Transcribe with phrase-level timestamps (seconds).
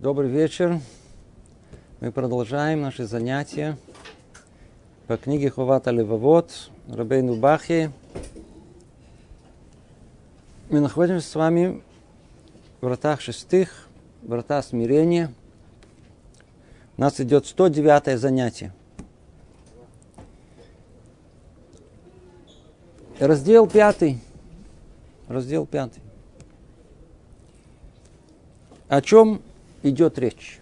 [0.00, 0.78] Добрый вечер.
[1.98, 3.76] Мы продолжаем наши занятия
[5.08, 7.90] по книге Хувата Левовод Рабейну Бахи.
[10.70, 11.82] Мы находимся с вами
[12.80, 13.88] в вратах шестых,
[14.22, 15.34] врата смирения.
[16.96, 18.72] У нас идет 109 занятие.
[23.18, 24.20] Раздел пятый.
[25.26, 26.04] Раздел пятый.
[28.86, 29.42] О чем
[29.88, 30.60] идет речь?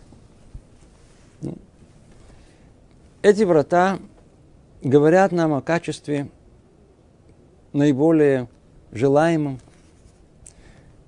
[3.22, 3.98] Эти врата
[4.82, 6.28] говорят нам о качестве
[7.72, 8.48] наиболее
[8.92, 9.58] желаемом,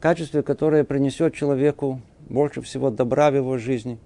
[0.00, 3.98] качестве, которое принесет человеку больше всего добра в его жизни.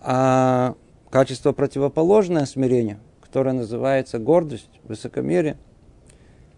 [0.00, 0.74] А
[1.10, 5.56] качество противоположное смирению, которое называется гордость, высокомерие,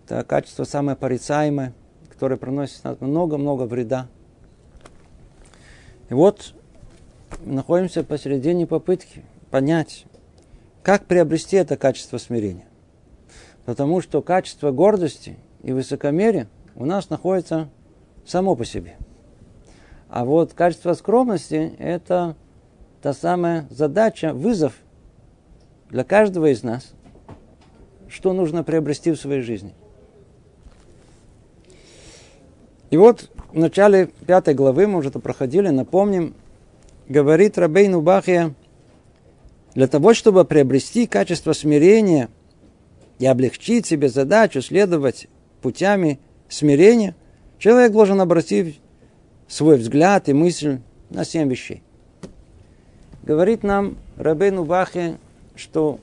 [0.05, 1.73] это качество самое порицаемое,
[2.11, 4.09] которое приносит нам много-много вреда.
[6.09, 6.55] И вот
[7.41, 10.07] находимся посередине попытки понять,
[10.83, 12.67] как приобрести это качество смирения.
[13.65, 17.69] Потому что качество гордости и высокомерия у нас находится
[18.27, 18.97] само по себе.
[20.09, 22.37] А вот качество скромности– это
[23.01, 24.75] та самая задача, вызов
[25.91, 26.93] для каждого из нас,
[28.09, 29.75] что нужно приобрести в своей жизни.
[32.91, 36.35] И вот в начале пятой главы, мы уже это проходили, напомним,
[37.09, 38.55] говорит Рабейну Бахия,
[39.75, 42.29] для того, чтобы приобрести качество смирения
[43.19, 45.29] и облегчить себе задачу следовать
[45.61, 47.15] путями смирения,
[47.59, 48.81] человек должен обратить
[49.49, 51.83] свой взгляд и мысль на семь вещей.
[53.23, 55.19] Говорит нам Рабейну Бахе,
[55.55, 56.01] что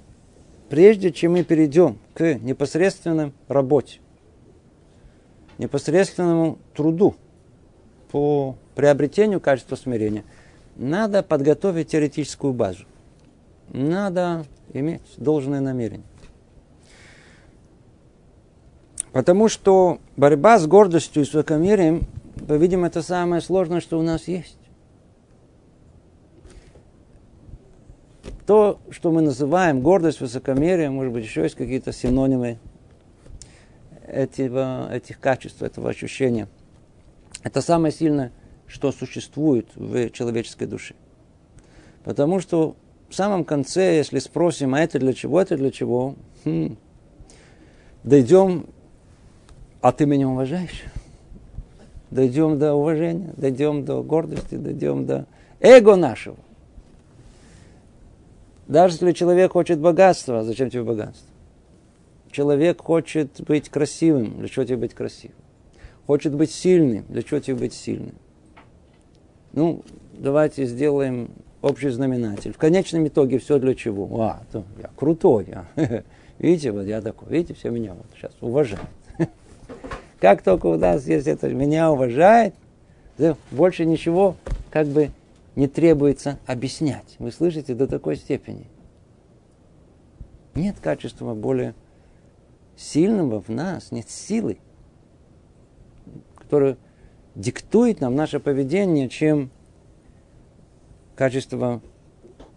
[0.69, 3.99] прежде чем мы перейдем к непосредственной работе,
[5.57, 7.15] непосредственному труду
[8.11, 10.23] по приобретению качества смирения,
[10.75, 12.85] надо подготовить теоретическую базу.
[13.71, 16.05] Надо иметь должное намерение.
[19.11, 22.03] Потому что борьба с гордостью и с высокомерием,
[22.47, 24.57] по-видимому, это самое сложное, что у нас есть.
[28.45, 32.57] То, что мы называем гордость, высокомерие, может быть, еще есть какие-то синонимы
[34.07, 36.47] этого, этих качеств, этого ощущения.
[37.43, 38.31] Это самое сильное,
[38.67, 40.95] что существует в человеческой душе.
[42.03, 42.75] Потому что
[43.09, 46.77] в самом конце, если спросим, а это для чего, это для чего, хм,
[48.03, 48.67] дойдем,
[49.81, 50.83] а ты меня уважаешь?
[52.11, 55.25] Дойдем до уважения, дойдем до гордости, дойдем до
[55.59, 56.37] эго нашего.
[58.67, 61.27] Даже если человек хочет богатства, зачем тебе богатство?
[62.31, 64.39] Человек хочет быть красивым.
[64.39, 65.35] Для чего тебе быть красивым?
[66.09, 67.05] Хочет быть сильным.
[67.07, 68.15] Для чего тебе быть сильным?
[69.51, 69.83] Ну,
[70.13, 71.29] давайте сделаем
[71.61, 72.51] общий знаменатель.
[72.51, 74.19] В конечном итоге все для чего?
[74.19, 75.45] А, то я крутой.
[75.49, 75.67] Я.
[76.39, 77.29] Видите, вот я такой.
[77.29, 78.89] Видите, все меня вот сейчас уважают.
[80.19, 82.55] Как только у нас есть это, меня уважает,
[83.51, 84.35] больше ничего
[84.71, 85.11] как бы
[85.55, 87.17] не требуется объяснять.
[87.19, 88.65] Вы слышите до такой степени.
[90.55, 91.75] Нет качества более
[92.75, 94.57] сильного в нас, нет силы,
[96.49, 96.77] которая
[97.35, 99.51] диктует нам наше поведение, чем
[101.15, 101.79] качество,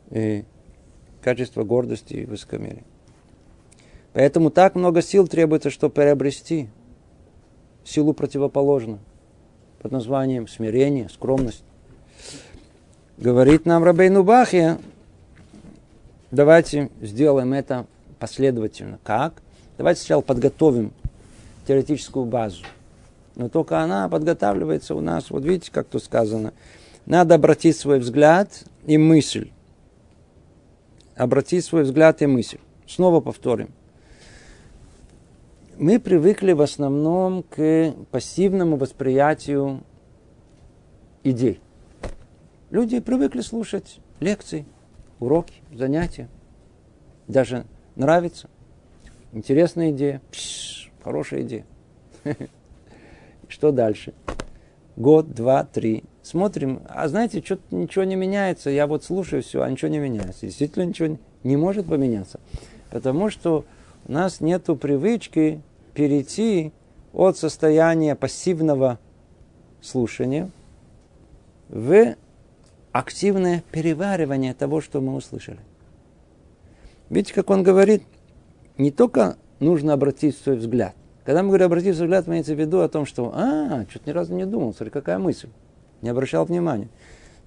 [0.08, 0.44] э,
[1.20, 2.84] качество гордости и высокомерия.
[4.14, 6.70] Поэтому так много сил требуется, чтобы приобрести
[7.84, 8.98] силу противоположную
[9.82, 11.62] под названием смирение, скромность.
[13.18, 14.78] Говорит нам Рабейну Бахия,
[16.30, 17.84] давайте сделаем это
[18.18, 18.98] последовательно.
[19.04, 19.42] Как?
[19.76, 20.92] Давайте сначала подготовим
[21.66, 22.64] теоретическую базу.
[23.34, 26.52] Но только она подготавливается у нас, вот видите, как тут сказано.
[27.06, 29.50] Надо обратить свой взгляд и мысль.
[31.16, 32.58] Обратить свой взгляд и мысль.
[32.86, 33.70] Снова повторим.
[35.78, 39.82] Мы привыкли в основном к пассивному восприятию
[41.24, 41.60] идей.
[42.70, 44.66] Люди привыкли слушать лекции,
[45.18, 46.28] уроки, занятия.
[47.26, 48.48] Даже нравится.
[49.32, 50.20] Интересная идея.
[50.30, 51.66] Пш, хорошая идея.
[53.52, 54.14] Что дальше?
[54.96, 56.04] Год, два, три.
[56.22, 58.70] Смотрим, а знаете, что ничего не меняется.
[58.70, 60.46] Я вот слушаю все, а ничего не меняется.
[60.46, 62.40] Действительно ничего не может поменяться.
[62.90, 63.66] Потому что
[64.08, 65.60] у нас нет привычки
[65.92, 66.72] перейти
[67.12, 68.98] от состояния пассивного
[69.82, 70.50] слушания
[71.68, 72.16] в
[72.90, 75.60] активное переваривание того, что мы услышали.
[77.10, 78.02] Видите, как он говорит,
[78.78, 80.94] не только нужно обратить свой взгляд.
[81.24, 84.12] Когда мы говорим обратить свой взгляд, имеется в виду о том, что, а, что-то ни
[84.12, 85.48] разу не думал, смотри, какая мысль.
[86.00, 86.88] не обращал внимания.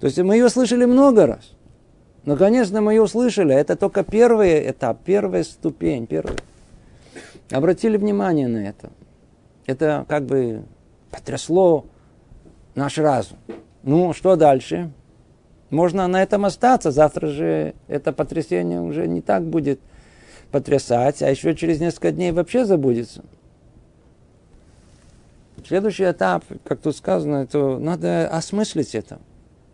[0.00, 1.52] То есть мы ее слышали много раз.
[2.24, 3.54] Но, конечно, мы ее услышали.
[3.54, 6.36] Это только первый этап, первая ступень, первый.
[7.50, 8.90] Обратили внимание на это.
[9.66, 10.64] Это как бы
[11.10, 11.84] потрясло
[12.74, 13.38] наш разум.
[13.82, 14.90] Ну, что дальше?
[15.70, 16.90] Можно на этом остаться.
[16.90, 19.80] Завтра же это потрясение уже не так будет
[20.50, 23.22] потрясать, а еще через несколько дней вообще забудется.
[25.66, 29.18] Следующий этап, как тут сказано, это надо осмыслить это.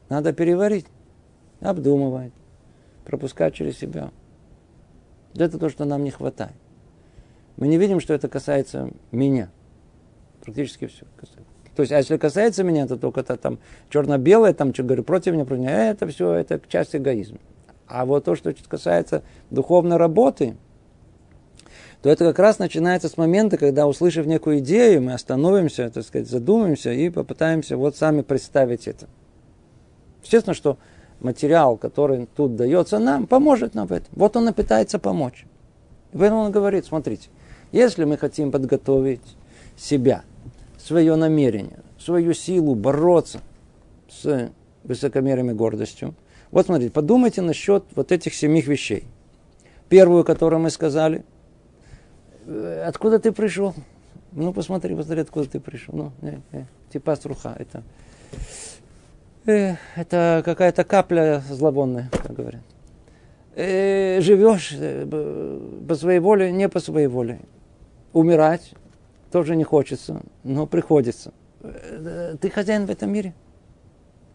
[0.09, 0.87] Надо переварить,
[1.61, 2.33] обдумывать,
[3.05, 4.11] пропускать через себя.
[5.35, 6.55] Это то, что нам не хватает.
[7.59, 9.51] Мы не видим, что это касается меня.
[10.43, 11.53] Практически все касается.
[11.77, 13.59] То есть, а если касается меня, то только это там
[13.91, 17.39] черно-белое, там, что говорю, против меня, против меня, это все, это часть эгоизма.
[17.87, 20.57] А вот то, что касается духовной работы,
[22.03, 26.29] то это как раз начинается с момента, когда, услышав некую идею, мы остановимся, так сказать,
[26.29, 29.07] задумаемся и попытаемся вот сами представить это.
[30.25, 30.79] Естественно, что
[31.21, 34.09] материал, который тут дается нам, поможет нам в этом.
[34.13, 35.47] Вот он и пытается помочь.
[36.13, 37.29] И поэтому он говорит, смотрите,
[37.71, 39.23] если мы хотим подготовить
[39.77, 40.23] себя,
[40.79, 43.41] свое намерение, свою силу бороться
[44.11, 44.51] с
[44.83, 46.17] высокомерием и гордостью,
[46.51, 49.05] вот смотрите, подумайте насчет вот этих семих вещей.
[49.89, 51.25] Первую, которую мы сказали,
[52.87, 53.75] откуда ты пришел?
[54.33, 55.95] Ну, посмотри, посмотри, откуда ты пришел.
[55.95, 57.55] Ну, э, э, типа струха.
[57.59, 57.83] Это,
[59.47, 62.63] э, это какая-то капля зловонная, как говорят.
[63.55, 65.07] Э, живешь э,
[65.87, 67.41] по своей воле, не по своей воле.
[68.15, 68.73] Умирать
[69.31, 71.35] тоже не хочется, но приходится.
[71.61, 73.35] Э, ты хозяин в этом мире.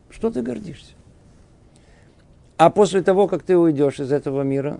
[0.10, 0.94] Что ты гордишься?
[2.58, 4.80] А после того, как ты уйдешь из этого мира,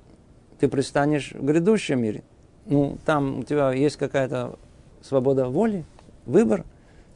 [0.60, 2.24] ты пристанешь в грядущем мире–
[2.68, 4.58] ну, там у тебя есть какая-то
[5.02, 5.86] свобода воли,
[6.26, 6.66] выбор,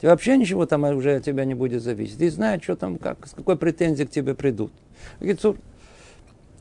[0.00, 2.18] тебе вообще ничего там уже от тебя не будет зависеть.
[2.18, 4.72] Ты знаешь, что там, как, с какой претензией к тебе придут.
[5.20, 5.56] Гицур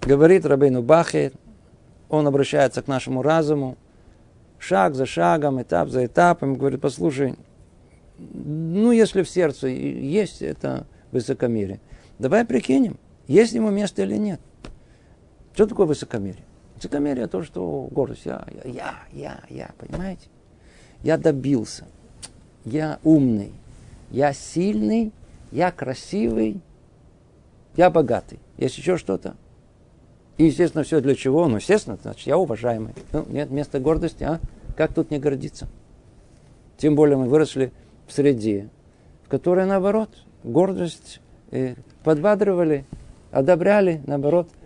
[0.02, 1.32] говорит Рабейну Бахе,
[2.10, 3.78] он обращается к нашему разуму,
[4.60, 7.36] шаг за шагом, этап за этапом, говорит, послушай,
[8.18, 11.80] ну, если в сердце есть это высокомерие,
[12.20, 12.98] давай прикинем,
[13.28, 14.42] есть ему место или нет.
[15.54, 16.44] Что такое высокомерие?
[16.82, 18.26] Высокомерие то, что гордость.
[18.26, 20.30] Я, я, я, я, понимаете?
[21.04, 21.86] Я добился.
[22.66, 23.52] Я умный.
[24.10, 25.12] Я сильный.
[25.52, 26.60] Я красивый.
[27.76, 28.40] Я богатый.
[28.58, 29.36] Есть еще что-то?
[30.40, 31.48] И, естественно, все для чего?
[31.48, 32.96] Ну, естественно, значит, я уважаемый.
[33.14, 34.40] Ну, нет места гордости, а?
[34.76, 35.68] Как тут не гордиться?
[36.78, 37.72] Тем более мы выросли
[38.08, 38.70] в среде,
[39.24, 40.10] в которой, наоборот,
[40.44, 42.86] гордость э, подбадривали,
[43.32, 44.50] одобряли, наоборот–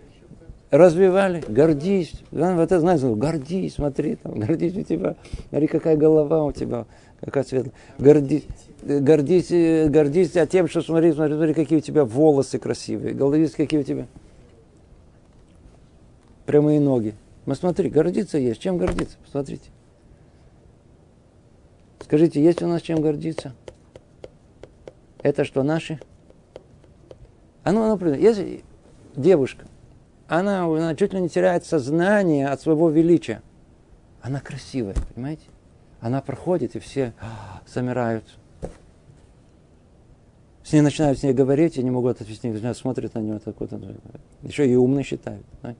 [0.76, 2.12] развивали, гордись.
[2.30, 5.16] Вот это, знаешь, гордись, смотри, там, гордись у тебя,
[5.48, 6.86] смотри, какая голова у тебя,
[7.20, 7.72] какая светлая.
[7.98, 8.46] Гордись,
[8.82, 9.50] гордись,
[9.90, 14.06] гордись тем, что смотри, смотри, смотри, какие у тебя волосы красивые, гордись, какие у тебя
[16.46, 17.14] прямые ноги.
[17.44, 18.60] Ну смотри, гордиться есть.
[18.60, 19.16] Чем гордиться?
[19.24, 19.70] Посмотрите.
[22.00, 23.54] Скажите, есть у нас чем гордиться?
[25.22, 26.00] Это что, наши?
[27.64, 28.62] А ну, например, если
[29.16, 29.66] девушка,
[30.28, 33.42] она, она чуть ли не теряет сознание от своего величия.
[34.22, 35.44] Она красивая, понимаете?
[36.00, 38.24] Она проходит, и все а, замирают.
[40.64, 43.70] С ней начинают с ней говорить, и не могут начинают смотрят на нее, так вот,
[44.42, 45.46] еще и умно считают.
[45.60, 45.78] Знаете?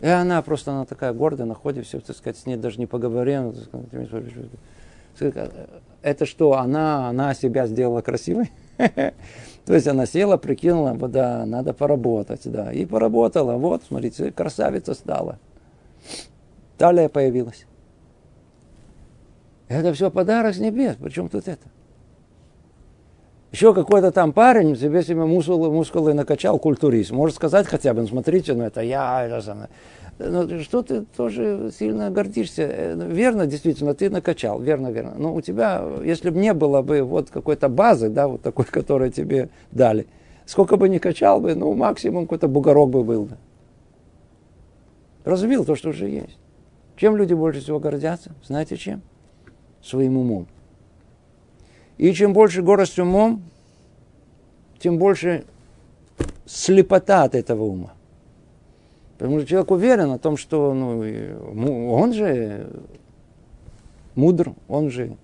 [0.00, 3.54] И она просто, она такая гордая, находит все, так сказать, с ней даже не поговорим.
[6.02, 8.50] Это что, она, она себя сделала красивой?
[9.66, 12.72] То есть она села, прикинула, да, надо поработать, да.
[12.72, 15.38] И поработала, вот, смотрите, красавица стала.
[16.78, 17.66] Талия появилась.
[19.66, 20.96] Это все подарок с небес.
[21.00, 21.66] Причем тут это?
[23.50, 27.10] Еще какой-то там парень себе себе мускулы, мускулы накачал, культурист.
[27.10, 29.68] Может сказать хотя бы, ну, смотрите, ну это я, это.
[30.18, 32.62] Ну, что ты тоже сильно гордишься.
[32.62, 35.14] Э, ну, верно, действительно, ты накачал, верно, верно.
[35.16, 39.12] Но у тебя, если бы не было бы вот какой-то базы, да, вот такой, которую
[39.12, 40.06] тебе дали,
[40.46, 43.26] сколько бы ни качал бы, ну, максимум какой-то бугорок бы был.
[43.26, 43.36] Да.
[45.24, 46.38] Развил то, что уже есть.
[46.96, 48.32] Чем люди больше всего гордятся?
[48.42, 49.02] Знаете чем?
[49.82, 50.46] Своим умом.
[51.98, 53.42] И чем больше гордость умом,
[54.78, 55.44] тем больше
[56.46, 57.95] слепота от этого ума.
[59.18, 62.70] Потому что человек уверен о том, что ну, он же
[64.14, 65.16] мудр, он же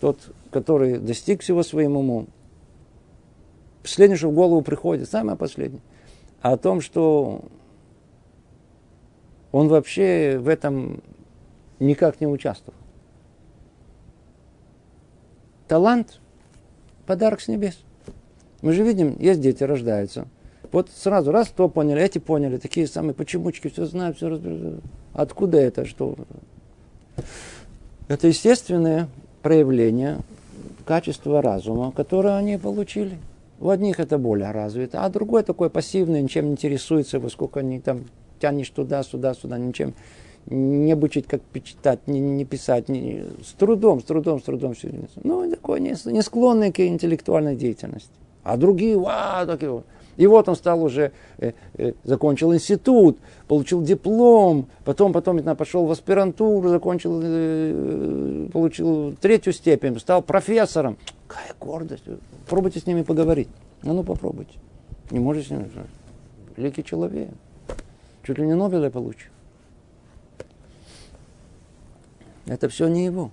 [0.00, 0.18] тот,
[0.50, 2.28] который достиг всего своим умом.
[3.82, 5.82] Последнее, что в голову приходит, самое последнее,
[6.40, 7.42] о том, что
[9.52, 11.02] он вообще в этом
[11.78, 12.76] никак не участвовал.
[15.68, 16.20] Талант–
[17.06, 17.78] подарок с небес.
[18.62, 20.26] Мы же видим, есть дети, рождаются.
[20.72, 24.82] Вот сразу раз, то поняли, эти поняли, такие самые почемучки, все знают, все разбирают.
[25.12, 26.16] Откуда это, что?
[28.08, 29.08] Это естественное
[29.42, 30.18] проявление
[30.84, 33.18] качества разума, которое они получили.
[33.58, 38.04] У одних это более развито, а другой такой пассивный, ничем не интересуется, поскольку они там
[38.38, 39.94] тянешь туда, сюда, сюда, ничем
[40.46, 44.92] не обучить, как читать, не, не писать, не, с трудом, с трудом, с трудом все.
[45.24, 48.10] Ну, такой не, не склонный к интеллектуальной деятельности.
[48.44, 49.86] А другие, вау, такие вот.
[50.16, 53.18] И вот он стал уже, э, э, закончил институт,
[53.48, 60.96] получил диплом, потом, потом пошел в аспирантуру, закончил, э, получил третью степень, стал профессором.
[61.26, 62.04] Какая гордость.
[62.48, 63.48] Пробуйте с ними поговорить.
[63.82, 64.58] А ну попробуйте.
[65.10, 65.70] Не можете с ними.
[66.56, 67.28] Великий человек.
[68.22, 69.30] Чуть ли не Нобеля получил.
[72.46, 73.30] Это все не его.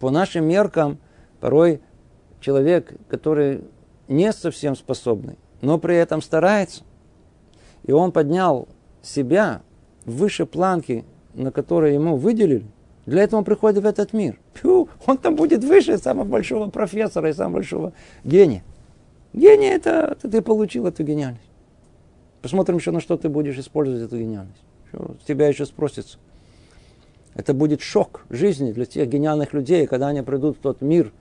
[0.00, 0.98] По нашим меркам,
[1.40, 1.80] порой
[2.40, 3.62] человек, который
[4.08, 6.82] не совсем способный, но при этом старается,
[7.84, 8.68] и он поднял
[9.02, 9.62] себя
[10.04, 12.66] выше планки, на которой ему выделили,
[13.06, 14.38] для этого он приходит в этот мир.
[14.54, 18.62] Фу, он там будет выше самого большого профессора и самого большого гения.
[19.32, 21.48] Гений это, это ты получил эту гениальность.
[22.42, 24.62] Посмотрим еще, на что ты будешь использовать эту гениальность.
[25.26, 26.18] Тебя еще спросится.
[27.34, 31.12] Это будет шок жизни для тех гениальных людей, когда они придут в тот мир,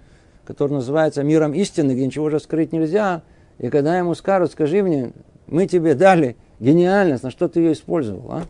[0.47, 3.21] который называется миром истины, где ничего уже скрыть нельзя.
[3.57, 5.11] И когда ему скажут, скажи мне,
[5.45, 8.43] мы тебе дали гениальность, на что ты ее использовал, а?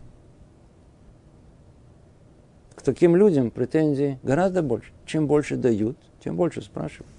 [2.76, 4.92] К таким людям претензий гораздо больше.
[5.06, 7.10] Чем больше дают, тем больше спрашивают.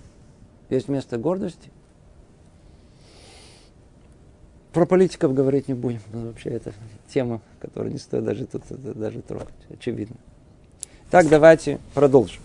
[0.70, 1.70] Есть место гордости.
[4.72, 6.00] Про политиков говорить не будем.
[6.14, 6.72] Ну, вообще это
[7.14, 9.50] тема, которую не стоит даже тут даже трогать.
[9.70, 10.16] Очевидно.
[11.12, 12.42] Так, давайте продолжим.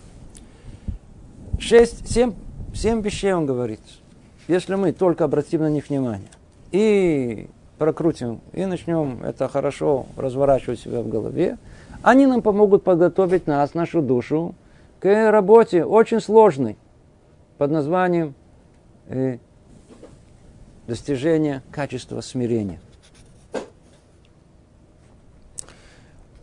[1.59, 2.33] Шесть, семь,
[2.73, 3.79] семь вещей он говорит.
[4.47, 6.29] Если мы только обратим на них внимание
[6.71, 7.47] и
[7.77, 11.57] прокрутим, и начнем это хорошо разворачивать себя в голове,
[12.03, 14.53] они нам помогут подготовить нас, нашу душу,
[14.99, 16.77] к работе очень сложной
[17.57, 18.35] под названием
[19.07, 19.37] э,
[20.87, 22.79] достижение качества смирения.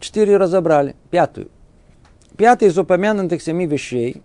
[0.01, 0.97] Четыре разобрали.
[1.11, 1.49] Пятую.
[2.37, 4.23] Пятый из упомянутых семи вещей.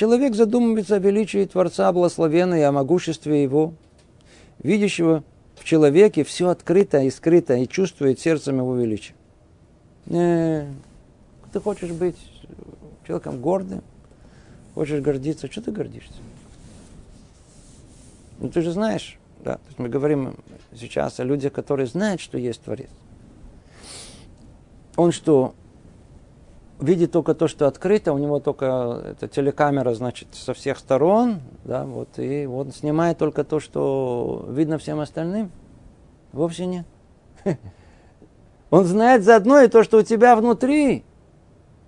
[0.00, 3.74] Человек задумывается о величии Творца, благословенного о могуществе Его,
[4.62, 5.22] видящего
[5.56, 9.12] в человеке все открыто и скрыто, и чувствует сердцем Его величия.
[10.06, 10.74] Не,
[11.52, 12.16] ты хочешь быть
[13.06, 13.82] человеком гордым,
[14.74, 16.14] хочешь гордиться, что ты гордишься?
[18.38, 20.34] Ну ты же знаешь, да, то есть мы говорим
[20.74, 22.88] сейчас о людях, которые знают, что есть Творец.
[24.96, 25.54] Он что,
[26.80, 31.84] видит только то, что открыто, у него только эта телекамера, значит, со всех сторон, да,
[31.84, 35.50] вот, и вот снимает только то, что видно всем остальным.
[36.32, 36.86] Вовсе нет.
[38.70, 41.04] Он знает заодно и то, что у тебя внутри.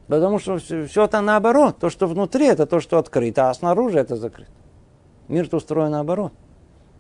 [0.09, 1.79] Потому что все это наоборот.
[1.79, 4.51] То, что внутри, это то, что открыто, а снаружи это закрыто.
[5.29, 6.33] Мир-то устроен наоборот.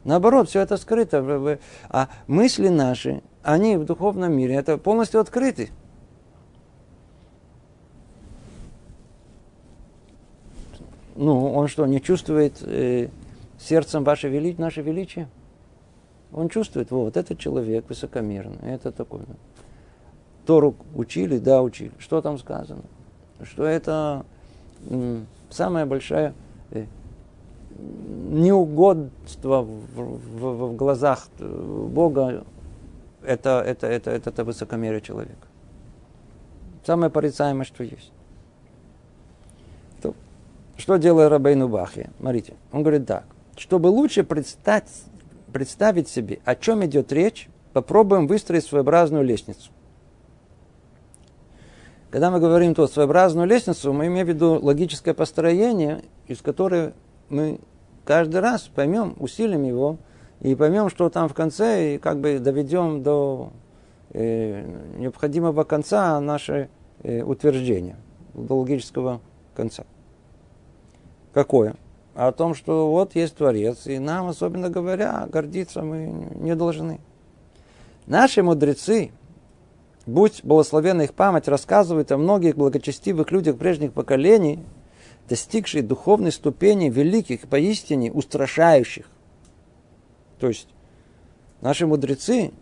[0.05, 1.59] Наоборот, все это скрыто.
[1.89, 5.71] А мысли наши, они в духовном мире, это полностью открыты.
[11.15, 13.09] Ну, он что, не чувствует э,
[13.59, 14.55] сердцем ваше вели...
[14.59, 15.29] наше величие?
[16.33, 19.21] Он чувствует, вот этот человек высокомерный, это такой.
[20.47, 21.93] Тору учили, да, учили.
[21.99, 22.83] Что там сказано?
[23.43, 24.25] Что это
[24.89, 26.33] м, самая большая
[26.71, 26.87] э,
[28.31, 32.45] неугодство в, в, в глазах Бога,
[33.23, 35.47] это, это, это, это, это высокомерие человека.
[36.85, 38.13] Самое порицаемое, что есть.
[40.83, 42.11] То, что делает Рабейну Бахи?
[42.19, 43.23] Смотрите, он говорит так.
[43.57, 44.91] Чтобы лучше представить,
[45.53, 49.71] представить себе, о чем идет речь, попробуем выстроить своеобразную лестницу.
[52.11, 56.95] Когда мы говорим тут своеобразную лестницу, мы имеем в виду логическое построение, из которой
[57.29, 57.61] мы
[58.05, 59.99] каждый раз поймем, усилим его,
[60.41, 63.53] и поймем, что там в конце, и как бы доведем до
[64.11, 64.65] э,
[64.99, 66.71] необходимого конца наше
[67.05, 67.95] э, утверждение,
[68.35, 69.21] до логического
[69.55, 69.85] конца.
[71.33, 71.77] Какое?
[72.15, 77.01] О том, что вот есть Творец, и нам, особенно говоря, гордиться мы не должны.
[78.07, 79.13] Наши мудрецы,
[80.05, 84.63] будь благословенна их память, рассказывает о многих благочестивых людях прежних поколений,
[85.29, 89.07] достигших духовной ступени великих, поистине устрашающих.
[90.39, 90.69] То есть
[91.63, 92.53] наши мудрецы,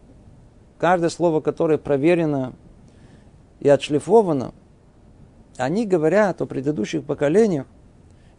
[0.79, 2.53] каждое слово, которое проверено
[3.59, 4.55] и отшлифовано,
[5.57, 7.67] они говорят о предыдущих поколениях,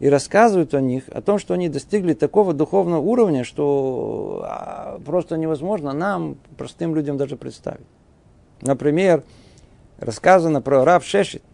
[0.02, 5.36] и рассказывают о них, о том, что они достигли такого духовного уровня, что а, просто
[5.36, 7.86] невозможно нам, простым людям, даже представить.
[8.62, 9.22] Например,
[10.00, 11.44] рассказано про раб Шешит,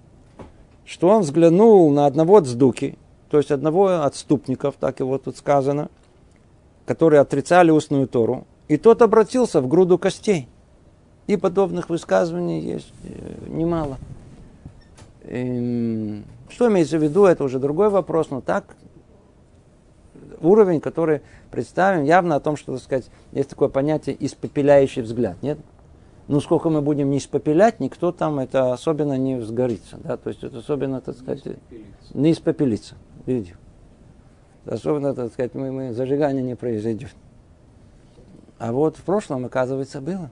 [0.87, 2.97] что он взглянул на одного дздуки,
[3.28, 5.90] то есть одного отступников, так его тут сказано,
[6.87, 10.49] которые отрицали устную Тору, и тот обратился в груду костей.
[11.26, 13.99] И подобных высказываний есть э, немало.
[16.49, 18.76] Что имеется в виду, это уже другой вопрос, но так
[20.40, 25.59] уровень, который представим, явно о том, что, так сказать, есть такое понятие испопеляющий взгляд, нет?
[26.28, 30.45] Ну, сколько мы будем не испопелять, никто там это особенно не взгорится, да, то есть
[30.45, 31.43] это особенно, так сказать,
[32.12, 33.57] не испопелиться, видите?
[34.67, 37.11] Особенно, так сказать, мы, мы зажигание не произойдет.
[38.59, 40.31] А вот в прошлом, оказывается, было.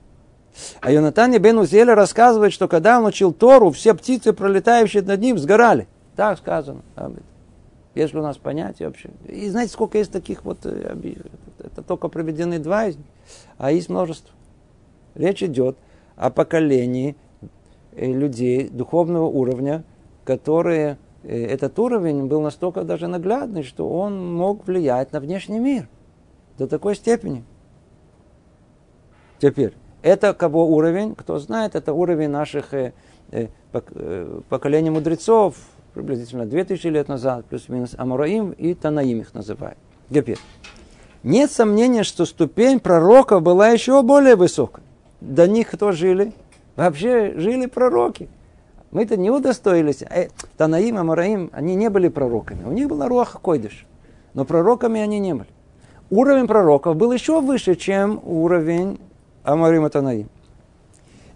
[0.80, 5.38] А Йонатан бен Узеля рассказывает, что когда он учил Тору, все птицы, пролетающие над ним,
[5.38, 5.86] сгорали.
[6.16, 7.22] Так сказано этом.
[7.94, 9.10] Если у нас понятие вообще.
[9.26, 11.14] И знаете, сколько есть таких вот, э,
[11.58, 13.06] это только проведены два из них,
[13.56, 14.34] а есть множество.
[15.14, 15.78] Речь идет
[16.14, 17.16] о поколении
[17.92, 19.82] э, людей духовного уровня,
[20.24, 25.88] которые э, этот уровень был настолько даже наглядный, что он мог влиять на внешний мир
[26.58, 27.44] до такой степени.
[29.38, 31.14] Теперь, это кого уровень?
[31.14, 32.72] Кто знает, это уровень наших
[34.48, 35.56] поколений мудрецов,
[35.96, 39.78] приблизительно 2000 лет назад, плюс-минус Амураим и Танаим их называют.
[40.10, 40.36] Теперь,
[41.22, 44.84] нет сомнения, что ступень пророков была еще более высокой.
[45.22, 46.34] До них кто жили?
[46.76, 48.28] Вообще жили пророки.
[48.90, 50.02] Мы-то не удостоились.
[50.02, 52.64] Э, Танаим, Амараим, они не были пророками.
[52.64, 53.86] У них была Руаха Койдыш.
[54.34, 55.48] Но пророками они не были.
[56.10, 59.00] Уровень пророков был еще выше, чем уровень
[59.44, 60.28] Амарим Танаим.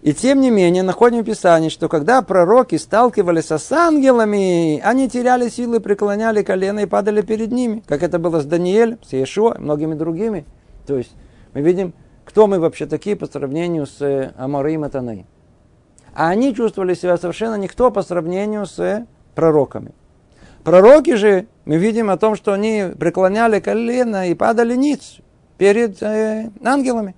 [0.01, 5.47] И тем не менее, находим в Писании, что когда пророки сталкивались с ангелами, они теряли
[5.47, 9.61] силы, преклоняли колено и падали перед ними, как это было с Даниэлем, с Иешуа и
[9.61, 10.45] многими другими.
[10.87, 11.11] То есть
[11.53, 11.93] мы видим,
[12.25, 15.27] кто мы вообще такие по сравнению с Амарим и Танаим.
[16.15, 19.91] А они чувствовали себя совершенно никто по сравнению с пророками.
[20.63, 25.17] Пророки же, мы видим о том, что они преклоняли колено и падали ниц
[25.57, 27.15] перед э, ангелами.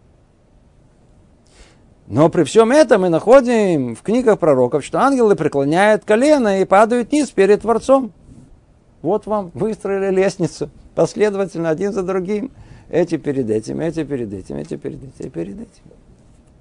[2.08, 7.12] Но при всем этом мы находим в книгах пророков, что ангелы преклоняют колено и падают
[7.12, 8.12] низ перед Творцом.
[9.02, 12.52] Вот вам выстроили лестницу последовательно один за другим.
[12.90, 15.84] Эти перед этим, эти перед этим, эти перед этим, перед этим.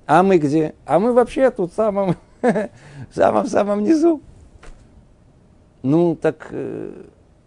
[0.06, 0.74] А мы где?
[0.86, 2.16] А мы вообще тут в самом,
[3.12, 4.20] самом-самом низу.
[5.82, 6.92] Ну, так э,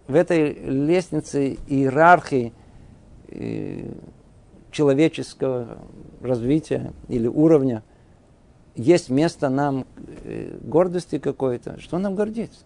[0.08, 2.53] в этой лестнице иерархии
[3.29, 3.89] э,
[4.71, 5.77] человеческого
[6.25, 7.83] развития или уровня,
[8.75, 9.85] есть место нам
[10.23, 12.61] э, гордости какой-то, что нам гордиться?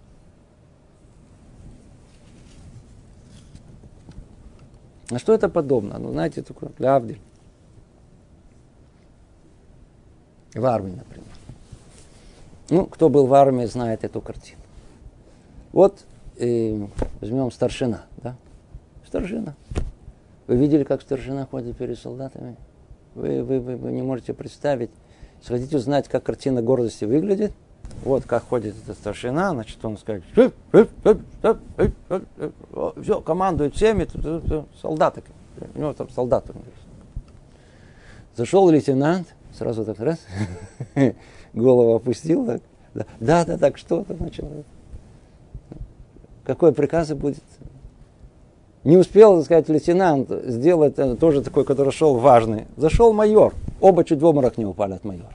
[5.12, 5.98] А что это подобно?
[5.98, 7.19] Ну, знаете, такое, Гавдиль.
[10.54, 11.30] В армии, например.
[12.69, 14.62] Ну, кто был в армии, знает эту картину.
[15.72, 16.06] Вот
[16.38, 16.88] э,
[17.22, 18.36] возьмем старшина, да?
[19.06, 19.56] Старшина.
[20.48, 22.56] Вы видели, как старшина ходит перед солдатами?
[23.15, 24.91] Вы, вы, вы, вы не можете представить.
[25.39, 27.54] Если хотите узнать, как картина гордости выглядит,
[28.04, 30.52] вот как ходит эта старшина, значит, он скажет, все,
[33.22, 34.08] командует всеми,
[34.82, 35.24] солдаты.
[35.76, 36.54] У него там солдаты.
[38.36, 40.19] Зашел лейтенант, сразу так раз,
[41.54, 42.62] голову опустил, так,
[43.19, 44.50] да, да, так, что то начал.
[46.45, 47.43] Какой приказ будет?
[48.84, 52.65] Не успел, так сказать, лейтенант сделать э, тоже такой, который шел важный.
[52.78, 53.54] Зашел майор.
[53.82, 55.34] Оба чуть в обморок не упали от майора.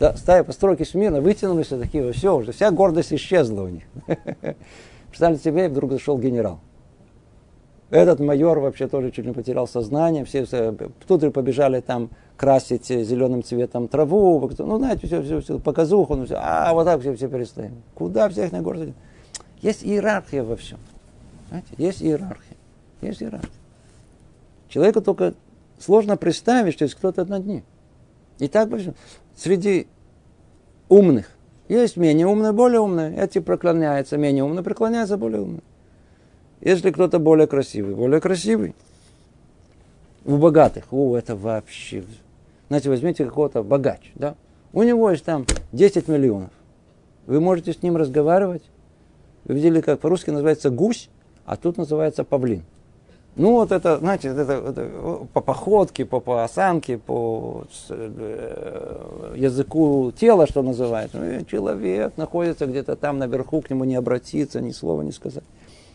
[0.00, 3.84] Да, стая постройки смирно, вытянулись и такие, все, уже вся гордость исчезла у них.
[5.08, 6.58] Представьте себе, вдруг зашел генерал.
[7.90, 10.74] Этот майор вообще тоже чуть не потерял сознание, все, все
[11.06, 16.24] тут же побежали там красить зеленым цветом траву, ну, знаете, все, все, все, показуху, ну,
[16.24, 17.82] все, а вот так все, все перестаем.
[17.94, 18.94] Куда всех на гордость?
[19.62, 20.78] Есть иерархия во всем.
[21.50, 22.53] Знаете, есть иерархия.
[23.04, 23.50] Есть иерархия.
[24.68, 25.34] Человеку только
[25.78, 27.62] сложно представить, что есть кто-то над ним.
[28.38, 28.68] И так
[29.36, 29.86] среди
[30.88, 31.30] умных
[31.68, 33.16] есть менее умные, более умные.
[33.16, 35.62] Эти преклоняются, менее умные, преклоняются более умные.
[36.60, 38.74] Если кто-то более красивый, более красивый.
[40.24, 42.04] У богатых, о, это вообще...
[42.68, 44.36] Знаете, возьмите какого-то богач, да?
[44.72, 46.50] У него есть там 10 миллионов.
[47.26, 48.62] Вы можете с ним разговаривать.
[49.44, 51.10] Вы видели, как по-русски называется гусь,
[51.44, 52.64] а тут называется павлин.
[53.36, 60.46] Ну, вот это, знаете, это, это, по походке, по, по осанке, по э, языку тела,
[60.46, 61.18] что называется.
[61.18, 65.44] Ну, человек находится где-то там наверху, к нему не обратиться, ни слова не сказать.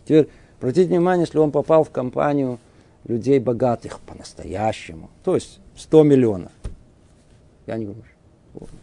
[0.04, 0.28] Теперь
[0.60, 2.60] Обратите внимание, если он попал в компанию
[3.06, 6.52] людей богатых по-настоящему, то есть 100 миллионов.
[7.65, 8.04] Я не говорю.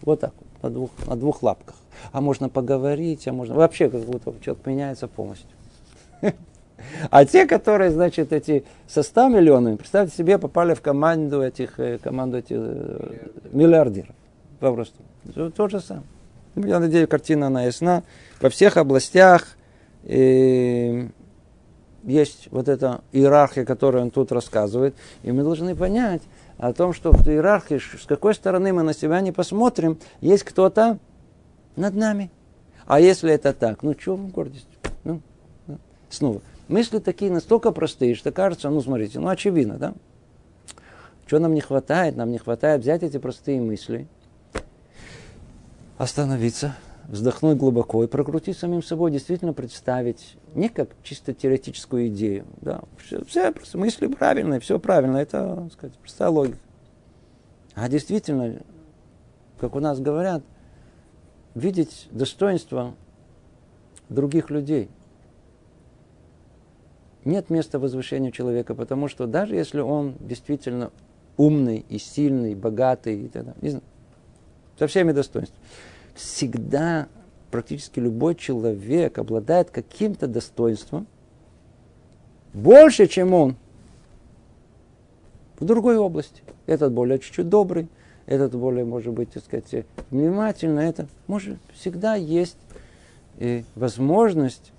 [0.03, 1.77] Вот так вот, на двух, на двух лапках.
[2.13, 3.55] А можно поговорить, а можно...
[3.55, 5.51] Вообще, как будто человек меняется полностью.
[7.11, 11.99] А те, которые, значит, эти со 100 миллионами, представьте себе, попали в команду этих, э,
[11.99, 14.15] команду этих э, миллиардеров.
[14.61, 15.03] Попросту.
[15.55, 16.07] То же самое.
[16.57, 18.03] Я надеюсь, картина она ясна.
[18.41, 19.57] Во всех областях
[20.05, 21.09] э,
[22.05, 24.95] есть вот эта иерархия, которую он тут рассказывает.
[25.23, 26.23] И мы должны понять
[26.57, 30.99] о том, что в иерархии, с какой стороны мы на себя не посмотрим, есть кто-то
[31.75, 32.31] над нами.
[32.87, 34.67] А если это так, ну чего вы гордитесь?
[35.05, 35.21] Ну,
[35.67, 36.41] ну, снова.
[36.69, 39.95] Мысли такие настолько простые, что кажется, ну смотрите, ну очевидно, да?
[41.27, 42.17] Что нам не хватает?
[42.17, 44.09] Нам не хватает взять эти простые мысли,
[45.99, 46.77] остановиться,
[47.09, 52.47] вздохнуть глубоко и прокрутить самим собой, действительно представить не как чисто теоретическую идею.
[52.61, 56.59] Да, все, все просто мысли правильные, все правильно, это, так сказать, простая логика.
[57.75, 58.63] А действительно,
[59.59, 60.43] как у нас говорят,
[61.55, 62.95] видеть достоинство
[64.09, 64.91] других людей.
[67.27, 70.93] Нет места возвышению человека, потому что даже если он действительно
[71.37, 73.83] умный и сильный, богатый, и так далее,
[74.79, 75.61] со всеми достоинствами,
[76.15, 77.09] всегда
[77.51, 81.09] практически любой человек обладает каким-то достоинством,
[82.55, 83.57] больше, чем он
[85.59, 86.43] в другой области.
[86.67, 87.89] Этот более чуть-чуть добрый,
[88.27, 90.79] этот более, может быть, так сказать, внимательно.
[90.79, 92.57] Это может всегда есть
[93.39, 94.71] и возможность,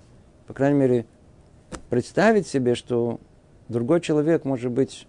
[0.46, 1.06] по крайней мере,
[1.90, 3.20] представить себе, что
[3.68, 5.06] другой человек может быть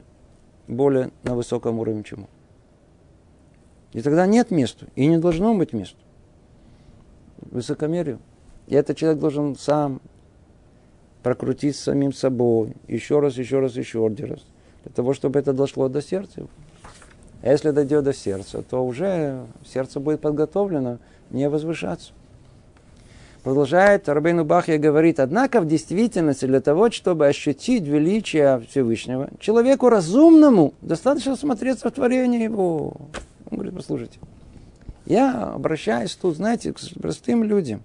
[0.67, 2.27] более на высоком уровне, чем он.
[3.93, 5.97] И тогда нет места, и не должно быть места
[7.41, 8.19] высокомерию.
[8.67, 10.01] И этот человек должен сам
[11.23, 14.45] прокрутить самим собой еще раз, еще раз, еще один раз,
[14.83, 16.47] для того, чтобы это дошло до сердца.
[17.41, 22.13] А если дойдет до сердца, то уже сердце будет подготовлено не возвышаться.
[23.43, 30.73] Продолжает Рабейну Бахья говорит, однако в действительности для того, чтобы ощутить величие Всевышнего, человеку разумному
[30.81, 32.93] достаточно смотреться в творение его.
[33.49, 34.19] Он говорит, послушайте,
[35.05, 37.81] я обращаюсь тут, знаете, к простым людям.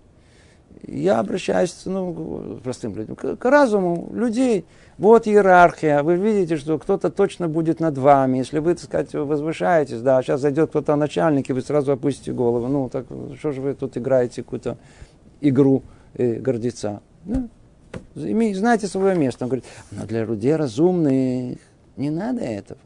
[0.86, 4.66] Я обращаюсь ну, к простым людям, к, к разуму людей.
[4.98, 6.02] Вот иерархия.
[6.02, 8.38] Вы видите, что кто-то точно будет над вами.
[8.38, 12.68] Если вы, так сказать, возвышаетесь, да, сейчас зайдет кто-то начальник, и вы сразу опустите голову.
[12.68, 13.06] Ну, так
[13.38, 14.76] что же вы тут играете какую-то
[15.48, 15.82] игру
[16.14, 17.00] э, гордеца?
[17.24, 17.48] Да?
[18.14, 19.44] Знаете свое место.
[19.44, 21.58] Он говорит, но для людей разумных
[21.96, 22.80] не надо этого.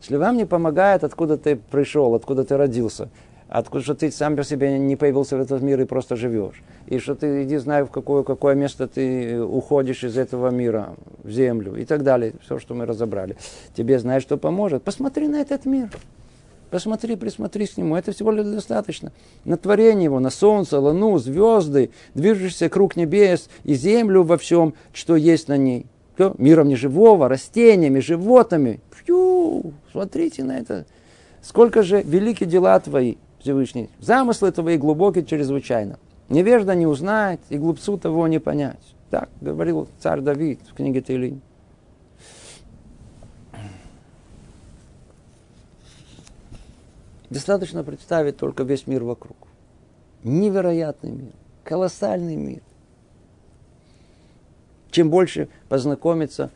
[0.00, 3.08] Если вам не помогает, откуда ты пришел, откуда ты родился,
[3.48, 6.62] откуда что ты сам по себе не появился в этот мир и просто живешь.
[6.86, 11.30] И что ты иди знай, в какое, какое место ты уходишь из этого мира, в
[11.30, 12.34] землю и так далее.
[12.42, 13.36] Все, что мы разобрали.
[13.74, 14.82] Тебе знаешь, что поможет.
[14.82, 15.90] Посмотри на этот мир.
[16.70, 17.96] Посмотри, присмотрись к нему.
[17.96, 19.12] Это всего лишь достаточно.
[19.44, 25.16] На творение его, на солнце, луну, звезды, движущийся круг небес и землю во всем, что
[25.16, 25.86] есть на ней.
[26.14, 26.34] Что?
[26.36, 28.80] Миром неживого, растениями, животными.
[28.90, 30.84] Фью, смотрите на это.
[31.42, 33.16] Сколько же велики дела твои.
[33.40, 33.88] Всевышний.
[34.00, 35.98] Замыслы твои глубокие чрезвычайно.
[36.28, 38.94] Невежда не узнает, и глупцу того не понять.
[39.10, 41.40] Так говорил царь Давид в книге Тейли.
[47.30, 49.36] Достаточно представить только весь мир вокруг.
[50.24, 52.62] Невероятный мир, колоссальный мир.
[54.90, 56.50] Чем больше познакомиться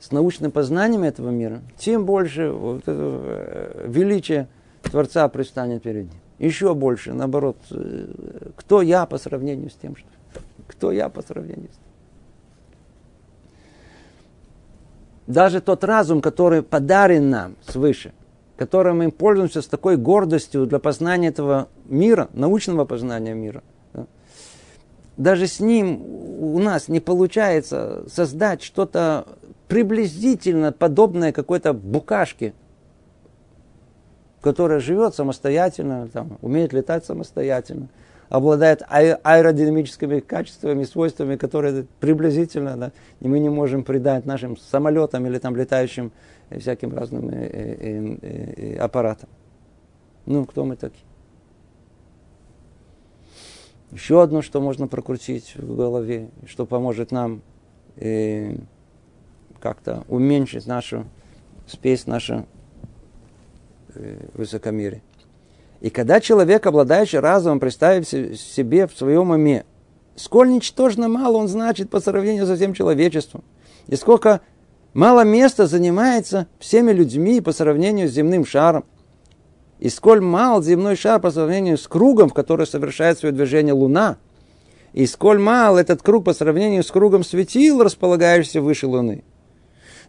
[0.00, 4.48] с научным познанием этого мира, тем больше вот это э, величие
[4.82, 6.20] Творца предстанет перед ним.
[6.38, 10.08] Еще больше, наоборот, э, кто я по сравнению с тем, что...
[10.66, 11.84] Кто я по сравнению с тем?
[15.26, 18.12] Даже тот разум, который подарен нам свыше,
[18.58, 23.62] которым мы пользуемся с такой гордостью для познания этого мира, научного познания мира,
[23.94, 24.06] да,
[25.16, 29.26] даже с ним у нас не получается создать что-то
[29.68, 32.52] приблизительно подобное какой-то букашке,
[34.40, 37.88] которая живет самостоятельно, там, умеет летать самостоятельно,
[38.28, 45.38] обладает аэродинамическими качествами, свойствами, которые приблизительно да, и мы не можем придать нашим самолетам или
[45.38, 49.28] там летающим э, всяким разным э, э, э, аппаратам.
[50.26, 51.04] Ну, кто мы такие?
[53.90, 57.42] Еще одно, что можно прокрутить в голове, что поможет нам
[57.96, 58.56] э,
[59.60, 61.06] как-то уменьшить нашу
[61.66, 62.46] спесь, нашу
[63.94, 65.02] Э, высокомерие.
[65.80, 69.64] И когда человек, обладающий разумом, представит себе в своем уме
[70.14, 73.42] сколь ничтожно мало он значит по сравнению со всем человечеством.
[73.86, 74.40] И сколько
[74.98, 78.84] мало места занимается всеми людьми по сравнению с земным шаром.
[79.78, 84.16] И сколь мал земной шар по сравнению с кругом, в который совершает свое движение Луна.
[84.92, 89.22] И сколь мал этот круг по сравнению с кругом светил, располагающийся выше Луны.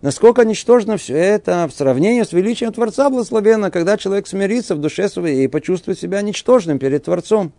[0.02, 5.08] Насколько ничтожно все это в сравнении с величием Творца благословенно, когда человек смирится в душе
[5.08, 7.54] своей и почувствует себя ничтожным перед Творцом.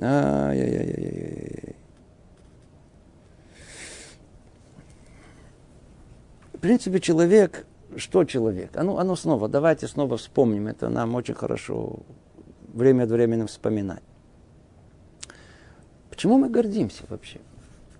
[0.00, 1.83] Ай-яй-яй-яй-яй.
[6.64, 7.66] Принципе, человек,
[7.98, 8.70] что человек?
[8.74, 10.66] А ну, ну снова, давайте снова вспомним.
[10.66, 11.98] Это нам очень хорошо
[12.72, 14.02] время от времени вспоминать.
[16.08, 17.38] Почему мы гордимся вообще?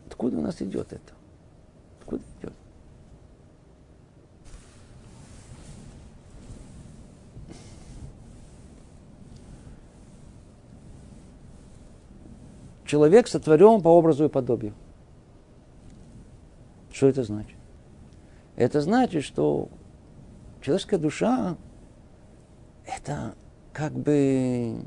[0.07, 1.13] Откуда у нас идет это?
[2.01, 2.55] Откуда идет?
[12.87, 14.73] Человек сотворен по образу и подобию.
[16.91, 17.59] Что это значит?
[18.57, 19.69] Это значит, что
[20.61, 21.57] человеческая душа–
[22.87, 23.35] это
[23.73, 24.87] как бы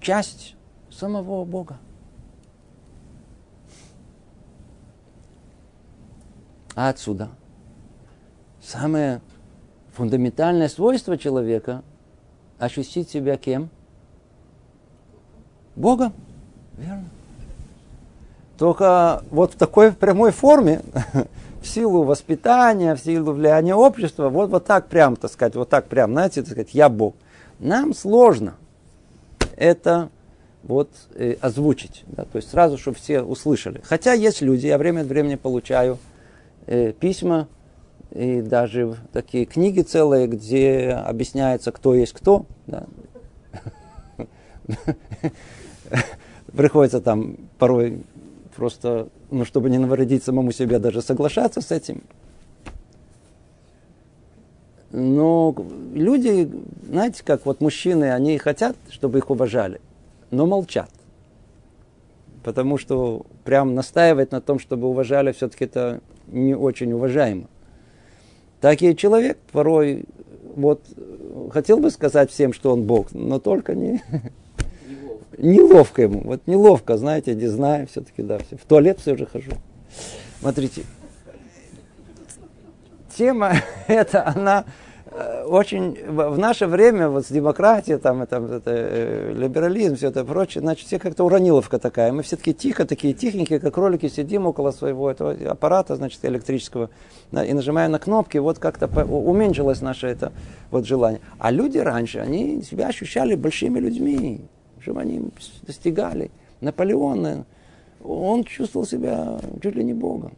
[0.00, 0.56] часть
[0.90, 1.78] самого Бога.
[6.74, 7.30] А отсюда
[8.60, 9.20] самое
[9.92, 11.82] фундаментальное свойство человека–
[12.58, 13.70] ощутить себя кем?
[15.76, 16.12] Богом.
[16.76, 17.04] Верно.
[18.58, 20.82] Только вот в такой прямой форме,
[21.68, 26.12] силу воспитания, в силу влияния общества, вот, вот так прям, так сказать, вот так прям,
[26.12, 27.14] знаете, так сказать, я Бог.
[27.58, 28.54] Нам сложно
[29.56, 30.10] это
[30.62, 33.80] вот э, озвучить, да, то есть сразу, чтобы все услышали.
[33.84, 35.98] Хотя есть люди, я время от времени получаю
[36.66, 37.48] э, письма
[38.10, 42.46] и даже такие книги целые, где объясняется, кто есть кто.
[42.66, 42.86] Да.
[46.56, 48.02] Приходится там порой
[48.58, 52.02] просто, ну, чтобы не навредить самому себе, даже соглашаться с этим.
[54.90, 55.54] Но
[55.94, 56.50] люди,
[56.84, 59.80] знаете, как вот мужчины, они хотят, чтобы их уважали,
[60.32, 60.90] но молчат.
[62.42, 67.46] Потому что прям настаивать на том, чтобы уважали, все-таки это не очень уважаемо.
[68.60, 70.04] Так и человек порой
[70.56, 70.82] вот
[71.52, 74.02] хотел бы сказать всем, что он Бог, но только не,
[75.38, 76.20] неловко ему.
[76.24, 78.56] Вот неловко, знаете, не знаю, все-таки, да, все.
[78.56, 79.52] В туалет все же хожу.
[80.40, 80.82] Смотрите,
[83.16, 83.52] тема
[83.88, 84.64] эта, она
[85.10, 90.24] э, очень в наше время вот с демократией, там, это, это, э, либерализм, все это
[90.24, 92.12] прочее, значит, все как-то урониловка такая.
[92.12, 96.90] Мы все-таки тихо, такие тихенькие, как кролики, сидим около своего этого аппарата, значит, электрического,
[97.32, 100.32] и нажимаем на кнопки, вот как-то уменьшилось наше это
[100.70, 101.20] вот желание.
[101.38, 104.48] А люди раньше, они себя ощущали большими людьми
[104.88, 105.20] чтобы они
[105.66, 106.30] достигали.
[106.62, 107.44] Наполеон,
[108.02, 110.32] он чувствовал себя чуть ли не Богом.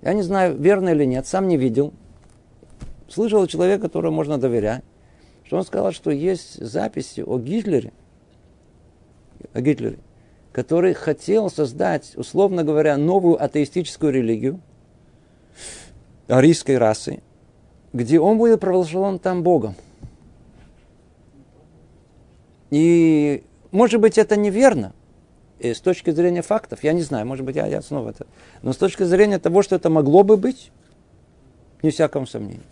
[0.00, 1.92] Я не знаю, верно или нет, сам не видел.
[3.08, 4.84] Слышал человека, которому можно доверять,
[5.44, 7.92] что он сказал, что есть записи о Гитлере,
[9.52, 9.98] о Гитлере,
[10.52, 14.60] который хотел создать, условно говоря, новую атеистическую религию
[16.28, 17.22] арийской расы,
[17.92, 19.74] где он будет провозглашен там Богом.
[22.72, 24.94] И, может быть, это неверно.
[25.58, 28.26] И с точки зрения фактов, я не знаю, может быть, я, я снова это.
[28.62, 30.72] Но с точки зрения того, что это могло бы быть,
[31.82, 32.62] не всяком сомнении.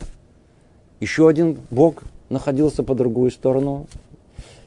[1.01, 3.89] Еще один Бог находился по другую сторону.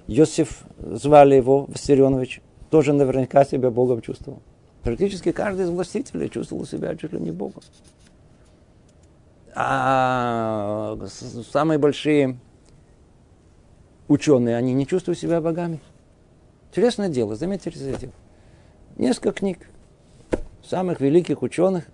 [0.06, 4.40] Йосиф, звали его Виссарионович, тоже наверняка себя Богом чувствовал.
[4.84, 7.64] Практически каждый из властителей чувствовал себя чуть ли не Богом.
[9.56, 10.96] А
[11.52, 12.38] самые большие
[14.08, 15.80] ученые, они не чувствуют себя богами.
[16.72, 18.12] Интересное дело, заметьте этим.
[18.98, 19.70] Несколько книг
[20.64, 21.86] самых великих ученых,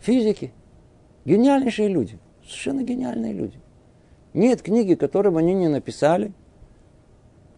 [0.00, 0.52] физики,
[1.24, 3.58] гениальнейшие люди, совершенно гениальные люди.
[4.32, 6.32] Нет книги, которую они не написали,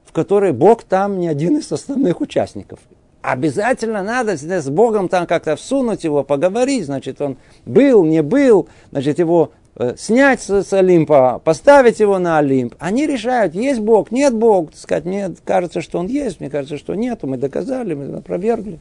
[0.05, 2.81] в которой Бог там не один из основных участников.
[3.21, 9.21] Обязательно надо с Богом там как-то всунуть его, поговорить, значит, он был, не был, значит,
[9.21, 9.53] его
[9.97, 12.75] снять с, Олимпа, поставить его на Олимп.
[12.79, 14.75] Они решают, есть Бог, нет Бог.
[14.75, 17.23] Сказать, мне кажется, что он есть, мне кажется, что нет.
[17.23, 18.79] Мы доказали, мы опровергли.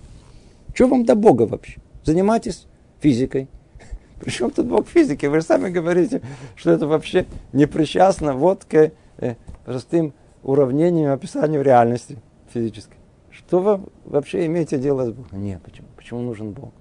[0.73, 1.79] Что вам до Бога вообще?
[2.03, 2.67] Занимайтесь
[2.99, 3.47] физикой.
[4.19, 5.25] Причем тут Бог физики?
[5.25, 6.21] Вы же сами говорите,
[6.55, 12.17] что это вообще не причастно вот к э, простым уравнениям, описанию реальности
[12.53, 12.97] физической.
[13.29, 15.41] Что вы вообще имеете дело с Богом?
[15.41, 15.87] Нет, почему?
[15.95, 16.71] Почему нужен Бог?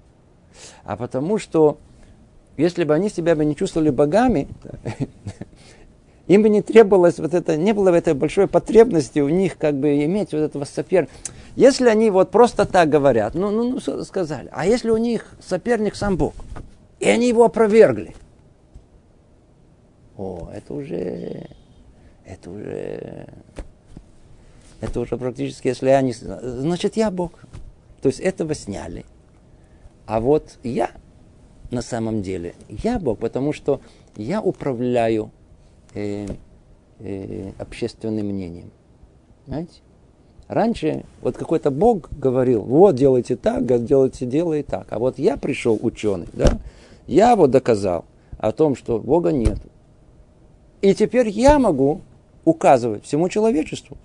[0.83, 1.77] А потому что
[2.61, 4.47] если бы они себя бы не чувствовали богами,
[6.27, 10.05] Им бы не требовалось вот это, не было этой большой потребности у них как бы
[10.05, 11.11] иметь вот этого соперника.
[11.57, 15.95] Если они вот просто так говорят, ну, ну, ну, сказали, а если у них соперник
[15.95, 16.33] сам Бог,
[17.01, 18.15] и они его опровергли,
[20.15, 21.49] о, это уже,
[22.23, 23.27] это уже,
[24.79, 27.33] это уже практически, если они, значит, я Бог.
[28.01, 29.05] То есть этого сняли.
[30.05, 30.91] А вот я
[31.71, 33.81] на самом деле, я Бог, потому что
[34.17, 35.31] я управляю
[35.93, 36.27] э,
[36.99, 38.71] э, общественным мнением.
[39.47, 39.81] Знаете?
[40.47, 44.87] Раньше вот какой-то Бог говорил, вот делайте так, делайте, делай так.
[44.89, 46.59] А вот я пришел ученый, да,
[47.07, 48.03] я вот доказал
[48.37, 49.57] о том, что Бога нет.
[50.81, 52.01] И теперь я могу
[52.43, 53.97] указывать всему человечеству,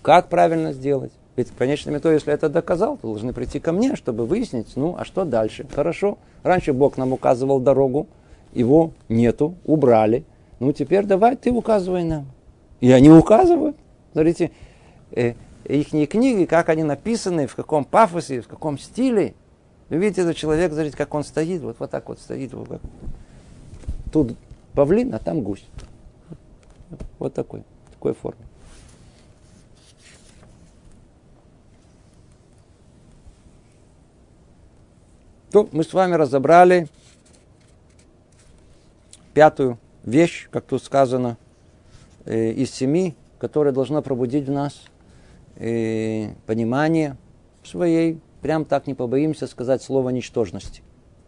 [0.00, 1.12] как правильно сделать.
[1.40, 4.96] Ведь в конечном итоге, если это доказал, то должны прийти ко мне, чтобы выяснить, ну,
[4.98, 5.66] а что дальше?
[5.74, 8.08] Хорошо, раньше Бог нам указывал дорогу,
[8.52, 10.24] его нету, убрали.
[10.58, 12.26] Ну, теперь давай ты указывай нам.
[12.80, 13.74] И они указывают.
[14.12, 14.50] Смотрите,
[15.12, 15.32] э,
[15.64, 19.32] их книги, как они написаны, в каком пафосе, в каком стиле.
[19.88, 22.52] Вы видите, этот человек, смотрите, как он стоит, вот, вот так вот стоит.
[22.52, 22.82] Вот как.
[24.12, 24.36] Тут
[24.74, 25.64] павлин, а там гусь.
[27.18, 28.49] Вот такой, такой формы.
[35.52, 36.86] То мы с вами разобрали
[39.34, 41.36] пятую вещь, как тут сказано,
[42.24, 44.82] э, из семи, которая должна пробудить в нас
[45.56, 47.16] э, понимание
[47.64, 50.82] своей, прям так не побоимся сказать слово ничтожности.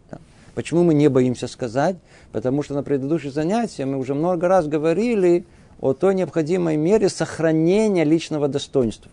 [0.09, 0.19] Да.
[0.55, 1.97] Почему мы не боимся сказать?
[2.31, 5.45] Потому что на предыдущих занятиях мы уже много раз говорили
[5.81, 9.11] о той необходимой мере сохранения личного достоинства.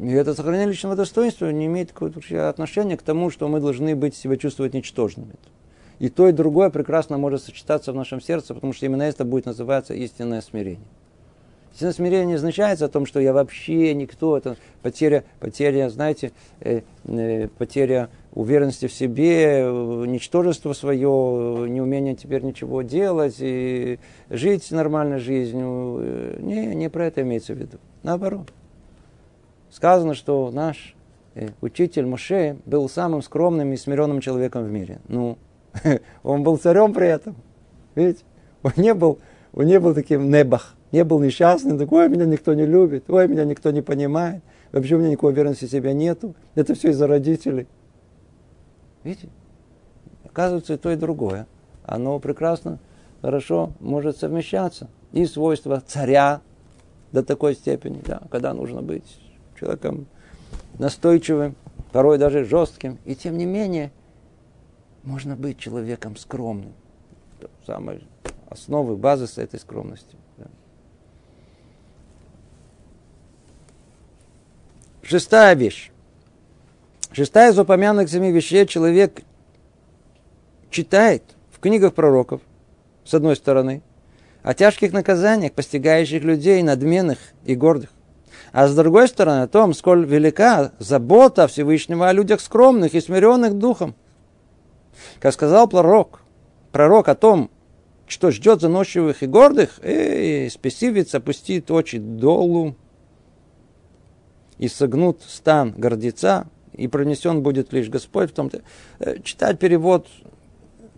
[0.00, 4.16] И это сохранение личного достоинства не имеет какого-то отношения к тому, что мы должны быть
[4.16, 5.34] себя чувствовать ничтожными.
[6.00, 9.46] И то, и другое прекрасно может сочетаться в нашем сердце, потому что именно это будет
[9.46, 10.88] называться истинное смирение.
[11.72, 14.36] Истинное смирение не означает о том, что я вообще никто.
[14.36, 19.62] Это потеря, потеря знаете, э, э, потеря уверенности в себе,
[20.06, 26.36] ничтожество свое, неумение теперь ничего делать и жить нормальной жизнью.
[26.40, 27.78] Не, не про это имеется в виду.
[28.02, 28.52] Наоборот
[29.74, 30.94] сказано, что наш
[31.34, 35.00] э, учитель Моше был самым скромным и смиренным человеком в мире.
[35.08, 35.36] Ну,
[36.22, 37.34] он был царем при этом.
[37.96, 38.24] Видите?
[38.62, 39.18] Он не был,
[39.52, 43.28] он не был таким небах, не был несчастным, такой, ой, меня никто не любит, ой,
[43.28, 46.34] меня никто не понимает, вообще у меня никакой уверенности в себе нету.
[46.54, 47.66] Это все из-за родителей.
[49.02, 49.28] Видите?
[50.24, 51.46] Оказывается, и то, и другое.
[51.84, 52.78] Оно прекрасно,
[53.20, 54.88] хорошо может совмещаться.
[55.12, 56.40] И свойства царя
[57.12, 59.20] до такой степени, да, когда нужно быть
[59.58, 60.06] человеком
[60.78, 61.54] настойчивым,
[61.92, 62.98] порой даже жестким.
[63.04, 63.92] И тем не менее,
[65.02, 66.72] можно быть человеком скромным.
[67.66, 68.00] Самая
[68.48, 70.16] основа, базис этой скромности.
[75.02, 75.90] Шестая вещь.
[77.12, 79.22] Шестая из упомянутых семи вещей человек
[80.70, 82.40] читает в книгах пророков,
[83.04, 83.82] с одной стороны,
[84.42, 87.90] о тяжких наказаниях, постигающих людей надменных и гордых.
[88.54, 93.54] А с другой стороны, о том, сколь велика забота Всевышнего о людях скромных и смиренных
[93.58, 93.96] духом.
[95.18, 96.20] Как сказал пророк,
[96.70, 97.50] пророк о том,
[98.06, 102.76] что ждет заносчивых и гордых, эй, спесивец опустит очи долу,
[104.58, 108.30] и согнут стан гордеца, и пронесен будет лишь Господь.
[108.30, 108.62] В том-то.
[109.00, 110.06] Э, читать перевод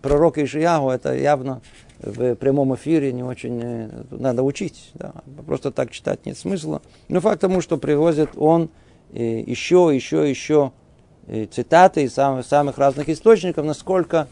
[0.03, 1.63] пророка Ишиягу, это явно
[1.99, 4.91] в прямом эфире не очень э, надо учить.
[4.93, 5.13] Да.
[5.45, 6.81] Просто так читать нет смысла.
[7.07, 8.69] Но факт тому, что привозит он
[9.13, 10.71] э, еще, еще, еще
[11.27, 14.27] э, цитаты из самых, самых разных источников, насколько,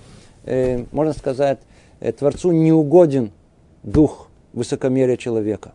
[0.91, 1.57] можно сказать,
[2.19, 3.31] Творцу не угоден
[3.81, 5.73] дух высокомерия человека.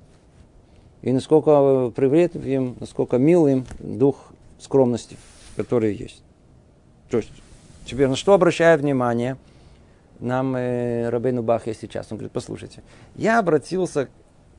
[1.03, 5.17] И насколько привет им, насколько мил им дух скромности,
[5.57, 6.23] который есть.
[7.11, 7.31] То есть,
[7.85, 9.37] теперь на что обращаю внимание–
[10.21, 12.09] нам э, Рабейну Бахе сейчас.
[12.11, 12.83] Он говорит, послушайте,
[13.17, 14.09] я обратился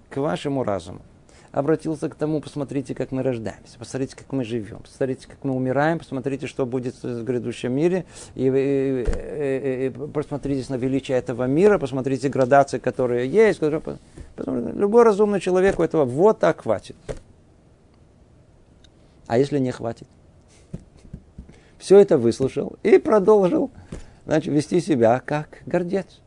[0.10, 1.02] к вашему разуму.
[1.52, 6.00] Обратился к тому, посмотрите, как мы рождаемся, посмотрите, как мы живем, посмотрите, как мы умираем,
[6.00, 8.06] посмотрите, что будет в грядущем мире,
[8.36, 13.60] и, и, и, и посмотрите на величие этого мира, посмотрите градации, которые есть.
[13.60, 13.82] Которые,
[14.38, 16.96] любой разумный человек у этого вот так хватит.
[19.28, 20.08] А если не хватит?
[21.78, 23.72] Все это выслушал и продолжил
[24.32, 26.22] значит, вести себя как гордец.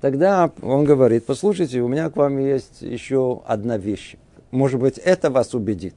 [0.00, 4.16] Тогда он говорит, послушайте, у меня к вам есть еще одна вещь.
[4.50, 5.94] Может быть, это вас убедит.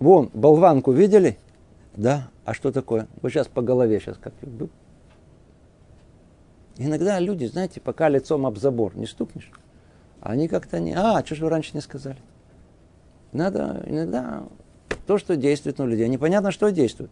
[0.00, 1.38] Вон, болванку видели?
[1.94, 2.30] Да.
[2.44, 3.06] А что такое?
[3.22, 4.32] Вот сейчас по голове сейчас как
[6.78, 9.52] Иногда люди, знаете, пока лицом об забор не стукнешь,
[10.20, 10.94] они как-то не...
[10.94, 12.18] А, что же вы раньше не сказали?
[13.32, 14.42] Надо иногда
[15.06, 16.08] то, что действует на людей.
[16.08, 17.10] Непонятно, что действует.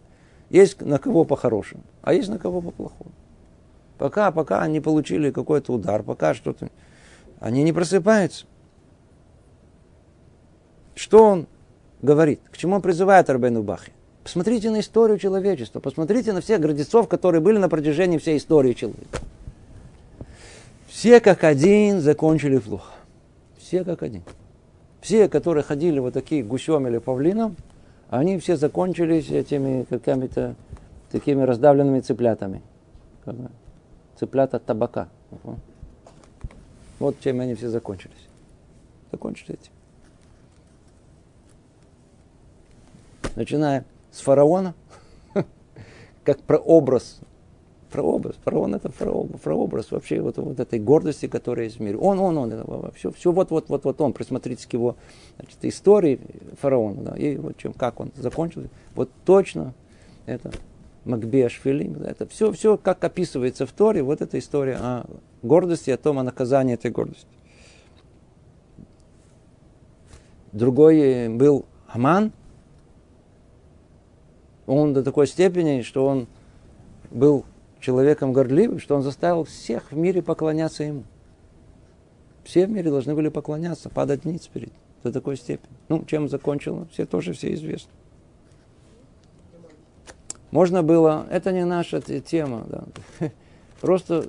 [0.55, 3.11] Есть на кого по-хорошему, а есть на кого по-плохому.
[3.99, 6.71] Пока, пока они получили какой-то удар, пока что-то...
[7.41, 8.47] Они не просыпаются.
[10.95, 11.47] Что он
[12.03, 12.41] говорит?
[12.53, 13.91] К чему он призывает Арбену Бахи?
[14.23, 19.19] Посмотрите на историю человечества, посмотрите на всех гордецов, которые были на протяжении всей истории человека.
[20.87, 22.93] Все как один закончили плохо.
[23.59, 24.23] Все как один.
[25.01, 27.57] Все, которые ходили вот такие гусем или павлином,
[28.11, 30.55] они все закончились этими какими-то
[31.11, 32.61] такими раздавленными цыплятами.
[34.19, 35.09] Цыплята табака.
[36.99, 38.29] Вот чем они все закончились.
[39.13, 39.73] Закончились этим.
[43.37, 44.75] Начиная с фараона,
[46.25, 47.21] как прообраз.
[47.95, 48.35] Прообраз.
[48.45, 51.97] Фараон это прообраз, прообраз вообще вот, вот этой гордости, которая есть в мире.
[51.97, 54.13] Он, он, он, все, все вот, вот, вот, вот он.
[54.13, 54.97] Присмотрите к его
[55.39, 56.19] значит, истории
[56.61, 57.03] фараона.
[57.03, 58.65] Да, и вот чем, как он закончил.
[58.97, 59.75] Вот точно
[60.27, 60.51] это
[61.05, 62.03] Макбея Шфилим.
[62.03, 65.07] Это все, все, как описывается в Торе, вот эта история о
[65.45, 67.29] гордости, о том, о наказании этой гордости.
[70.51, 72.33] Другой был Аман,
[74.67, 76.27] он до такой степени, что он
[77.13, 77.45] был
[77.85, 81.05] человеком гордливым, что он заставил всех в мире поклоняться ему.
[82.43, 84.73] Все в мире должны были поклоняться, падать ниц перед
[85.03, 85.77] до такой степени.
[85.91, 87.91] Ну, чем закончило, все тоже все известно.
[90.51, 92.85] Можно было, это не наша тема, да.
[93.83, 94.25] просто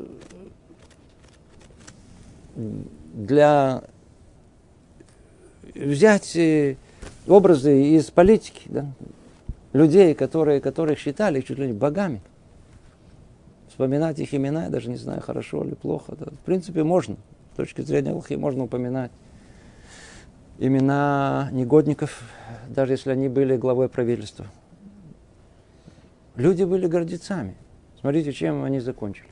[2.56, 3.84] для
[5.74, 6.76] взять э,
[7.26, 8.86] образы из политики, да,
[9.72, 12.22] людей, которые, которых считали чуть ли не богами.
[13.76, 16.16] Вспоминать их имена, я даже не знаю, хорошо или плохо.
[16.18, 16.28] Да.
[16.28, 17.18] В принципе, можно.
[17.52, 19.12] С точки зрения Аллахи можно упоминать
[20.60, 22.24] имена негодников,
[22.70, 24.46] даже если они были главой правительства.
[26.38, 27.58] Люди были гордецами.
[28.00, 29.28] Смотрите, чем они закончили.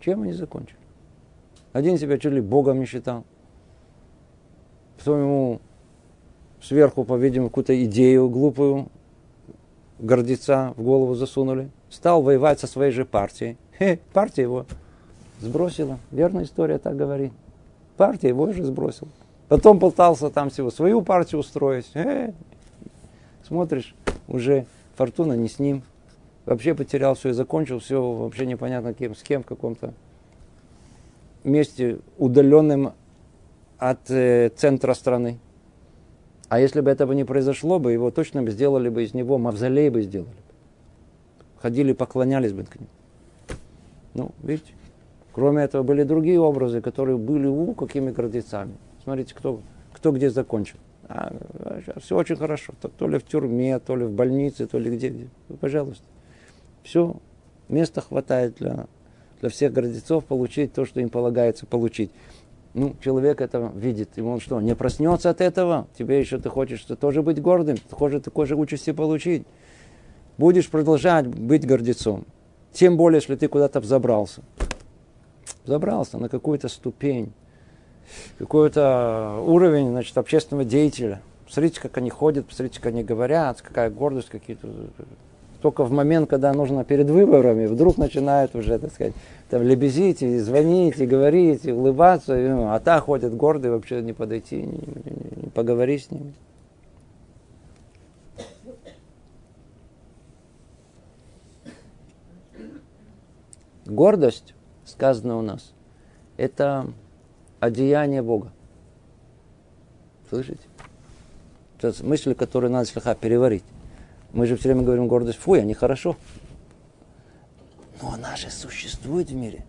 [0.00, 0.80] Чем они закончили.
[1.72, 3.24] Один себя чуть ли Богом не считал.
[4.98, 5.60] Потом ему
[6.60, 8.88] сверху, по-видимому, какую-то идею глупую
[10.00, 13.56] гордеца в голову засунули, стал воевать со своей же партией.
[14.12, 14.66] Партия его
[15.40, 15.98] сбросила.
[16.10, 17.32] Верная история так говорит.
[17.96, 19.08] Партия его же сбросила.
[19.48, 21.90] Потом пытался там всего свою партию устроить.
[21.94, 22.32] Э,
[23.46, 23.94] смотришь,
[24.28, 24.66] уже
[24.96, 25.82] фортуна не с ним.
[26.44, 29.94] Вообще потерял все и закончил все вообще непонятно кем, с кем в каком-то
[31.44, 32.92] месте, удаленным
[33.78, 35.38] от э, центра страны.
[36.48, 39.90] А если бы этого не произошло бы, его точно бы сделали бы из него, мавзолей
[39.90, 40.30] бы сделали.
[41.60, 42.88] Ходили, поклонялись бы к нему.
[44.16, 44.72] Ну, видите,
[45.32, 48.74] кроме этого были другие образы, которые были у какими гордецами.
[49.04, 49.60] Смотрите, кто,
[49.92, 50.78] кто где закончил.
[51.08, 51.36] А,
[52.00, 52.72] все очень хорошо.
[52.80, 55.10] То, то ли в тюрьме, то ли в больнице, то ли где.
[55.10, 55.28] где.
[55.60, 56.04] Пожалуйста.
[56.82, 57.16] Все,
[57.68, 58.86] места хватает для,
[59.40, 62.10] для всех гордецов получить то, что им полагается получить
[62.72, 65.88] ну, человек это видит, и он что, не проснется от этого?
[65.98, 69.46] Тебе еще ты хочешь ты тоже быть гордым, ты хочешь такой же участи получить.
[70.36, 72.26] Будешь продолжать быть гордецом.
[72.76, 74.42] Тем более, если ты куда-то взобрался.
[75.64, 77.32] Забрался на какую-то ступень,
[78.38, 81.22] какой-то уровень значит, общественного деятеля.
[81.46, 84.68] Посмотрите, как они ходят, посмотрите, как они говорят, какая гордость, какие-то
[85.62, 89.14] только в момент, когда нужно перед выборами, вдруг начинают уже, так сказать,
[89.48, 94.02] там лебезить, и звонить, и говорить, и улыбаться, и, ну, а та ходят гордые, вообще
[94.02, 96.34] не подойти, не, не, не поговорить с ними.
[103.86, 105.72] Гордость, сказано у нас,
[106.36, 106.92] это
[107.60, 108.52] одеяние Бога.
[110.28, 110.60] Слышите?
[111.78, 113.64] Это мысль, которую надо слегка переварить.
[114.32, 116.16] Мы же все время говорим гордость, фу, они хорошо.
[118.02, 119.64] Но она же существует в мире.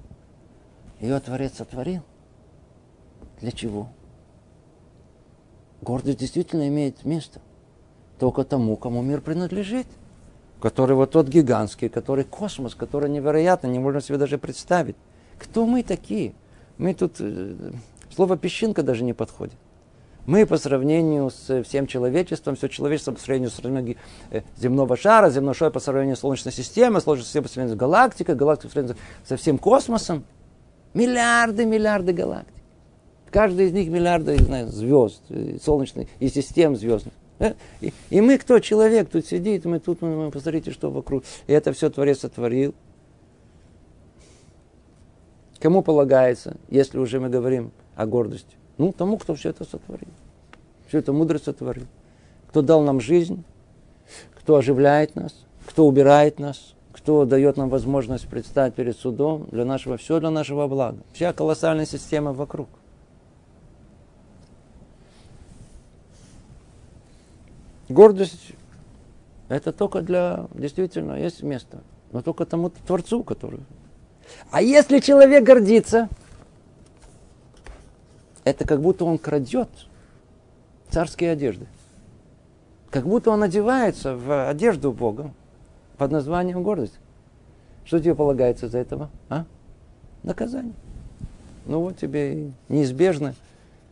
[1.00, 2.02] Ее Творец сотворил.
[3.40, 3.90] Для чего?
[5.82, 7.40] Гордость действительно имеет место.
[8.20, 9.88] Только тому, кому мир принадлежит.
[10.60, 14.96] Который вот тот гигантский, который космос, который невероятно, не можно себе даже представить.
[15.38, 16.34] Кто мы такие?
[16.78, 17.18] Мы тут...
[17.20, 17.72] Э,
[18.16, 19.56] слово песчинка даже не подходит.
[20.28, 23.60] Мы по сравнению с всем человечеством, все человечество по сравнению с
[24.32, 27.80] э, земного шара, земной шар по сравнению с Солнечной системой, Солнечной системой по сравнению с
[27.80, 30.26] галактикой, галактика по сравнению со всем космосом.
[30.94, 32.54] Миллиарды, миллиарды галактик.
[33.30, 37.14] Каждый из них миллиарды не знаю, звезд, э, солнечных и систем звездных.
[37.40, 37.54] Э,
[38.10, 38.60] и, мы кто?
[38.60, 41.24] Человек тут сидит, мы тут, мы, посмотрите, что вокруг.
[41.48, 42.74] И это все Творец сотворил.
[45.60, 48.56] Кому полагается, если уже мы говорим о гордости?
[48.78, 50.10] Ну, тому, кто все это сотворил.
[50.88, 51.88] Все это мудро сотворил.
[52.50, 53.44] Кто дал нам жизнь,
[54.36, 55.34] кто оживляет нас,
[55.66, 60.68] кто убирает нас, кто дает нам возможность предстать перед судом для нашего, все для нашего
[60.68, 61.00] блага.
[61.14, 62.70] Вся колоссальная система вокруг.
[67.90, 68.54] Гордость–
[69.50, 71.82] это только для, действительно, есть место,
[72.12, 73.62] но только тому Творцу, который...
[74.52, 76.10] А если человек гордится,
[78.44, 79.70] это как будто он крадет
[80.90, 81.66] царские одежды.
[82.90, 85.32] Как будто он одевается в одежду Бога
[85.98, 87.00] под названием гордость.
[87.86, 89.10] Что тебе полагается за этого?
[89.30, 89.46] А?
[90.24, 90.74] Наказание.
[91.66, 93.34] Ну вот тебе неизбежно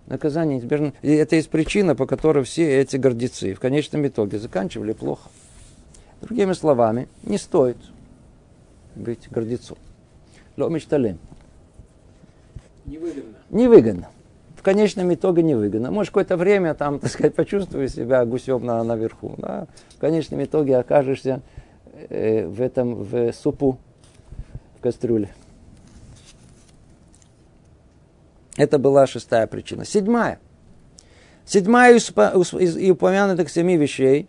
[0.08, 0.94] наказание неизбежно.
[1.02, 5.30] И это есть причина, по которой все эти гордецы в конечном итоге заканчивали плохо.
[6.22, 7.78] Другими словами, не стоит
[8.96, 9.78] быть гордецом.
[10.58, 11.20] Ломишталем.
[12.86, 13.34] Невыгодно.
[13.50, 14.10] Невыгодно.
[14.56, 15.92] В конечном итоге невыгодно.
[15.92, 19.36] Может, какое-то время там, так сказать, почувствуешь себя гусем на, наверху.
[19.38, 19.68] Да?
[19.96, 21.42] В конечном итоге окажешься
[22.10, 23.78] э, в этом, в супу,
[24.78, 25.30] в кастрюле.
[28.58, 29.86] Это была шестая причина.
[29.86, 30.40] Седьмая.
[31.46, 34.28] Седьмая из упомянутых семи вещей.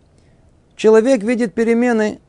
[0.75, 2.19] Человек видит перемены,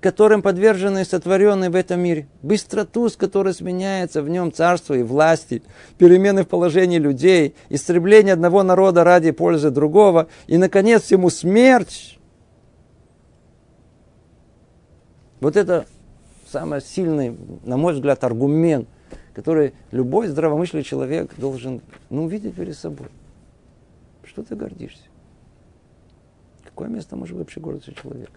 [0.00, 2.28] которым подвержены сотворенные в этом мире.
[2.42, 5.62] Быстроту, с которой сменяется в нем царство и власти,
[5.98, 12.18] перемены в положении людей, истребление одного народа ради пользы другого, и, наконец, ему смерть.
[15.40, 15.86] Вот это
[16.48, 18.88] самый сильный, на мой взгляд, аргумент
[19.36, 23.08] который любой здравомыслящий человек должен ну, увидеть перед собой.
[24.24, 25.02] Что ты гордишься?
[26.64, 28.30] Какое место может вообще гордиться человек?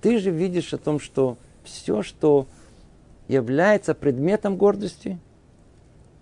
[0.00, 2.46] Ты же видишь о том, что все, что
[3.28, 5.18] является предметом гордости,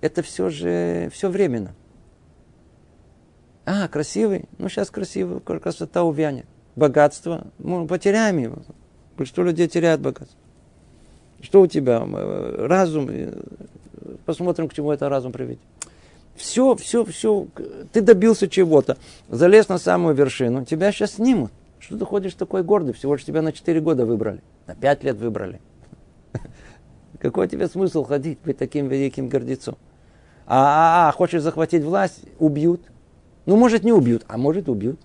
[0.01, 1.77] это все же все временно.
[3.67, 6.47] А, красивый, ну сейчас красивый, красота увянет.
[6.75, 8.63] Богатство, мы потеряем его.
[9.17, 10.41] Большинство людей теряют богатство.
[11.41, 12.05] Что у тебя?
[12.67, 13.09] Разум,
[14.25, 15.61] посмотрим, к чему это разум приведет.
[16.37, 17.49] Все, все, все,
[17.93, 18.97] ты добился чего-то,
[19.29, 21.51] залез на самую вершину, тебя сейчас снимут.
[21.81, 22.95] Что ты ходишь такой гордый?
[22.95, 25.61] Всего лишь тебя на 4 года выбрали, на 5 лет выбрали.
[27.19, 29.77] Какой тебе смысл ходить, быть таким великим гордецом?
[30.47, 32.83] А, а, а хочешь захватить власть, убьют.
[33.47, 35.01] Ну, может, не убьют, а может, убьют.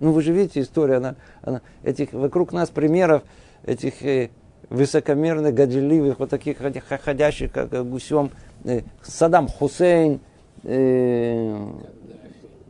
[0.00, 3.22] Ну, вы же видите, история, она, она, этих, вокруг нас примеров
[3.64, 4.30] этих э,
[4.68, 6.58] высокомерных, горделивых, вот таких
[7.04, 8.30] ходящих, как гусем,
[8.64, 10.20] э, Саддам Хусейн,
[10.64, 11.68] э,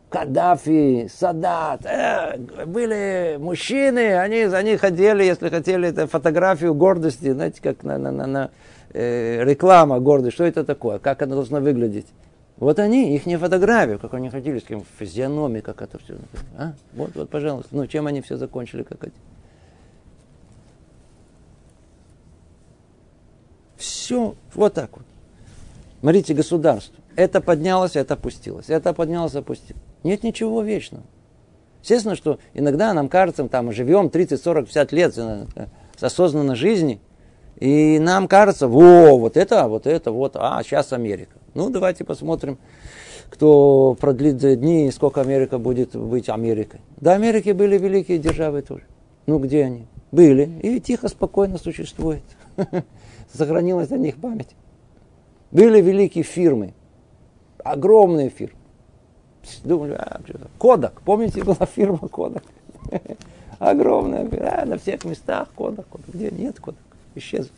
[0.09, 7.83] Каддафи, Садат, э, были мужчины, они, они ходили, если хотели, это фотографию гордости, знаете, как
[7.83, 8.51] на, на, на, на
[8.95, 12.07] э, реклама гордости, что это такое, как она должна выглядеть.
[12.57, 16.17] Вот они, их не фотографию, как они ходили, с кем физиономией, как это все.
[16.57, 16.73] А?
[16.95, 17.77] Вот, вот, пожалуйста.
[17.77, 19.15] Ну, чем они все закончили, как эти.
[24.09, 25.05] Все вот так вот.
[26.01, 26.97] Смотрите, государство.
[27.15, 28.71] Это поднялось, это опустилось.
[28.71, 29.83] Это поднялось, опустилось.
[30.03, 31.05] Нет ничего вечного.
[31.83, 37.03] Естественно, что иногда нам кажется, там живем 30, 40, 50 лет с осознанной жизни,
[37.61, 41.37] и нам кажется, во, вот это, вот это, вот, а, сейчас Америка.
[41.53, 42.57] Ну, давайте посмотрим,
[43.29, 46.81] кто продлит дни, сколько Америка будет быть Америкой.
[46.97, 48.85] Да, Америки были великие державы тоже.
[49.27, 49.87] Ну, где они?
[50.13, 50.49] Были.
[50.63, 52.23] И тихо, спокойно существует.
[53.33, 54.55] сохранилась о них память.
[55.51, 56.75] Были великие фирмы,
[57.65, 58.59] огромные фирмы.
[59.65, 62.43] Думали, а, что Кодак, помните, была фирма Кодак?
[63.59, 66.09] Огромная, а, на всех местах Кодак, Кодак.
[66.09, 66.83] Где нет Кодак?
[67.15, 67.51] Исчез.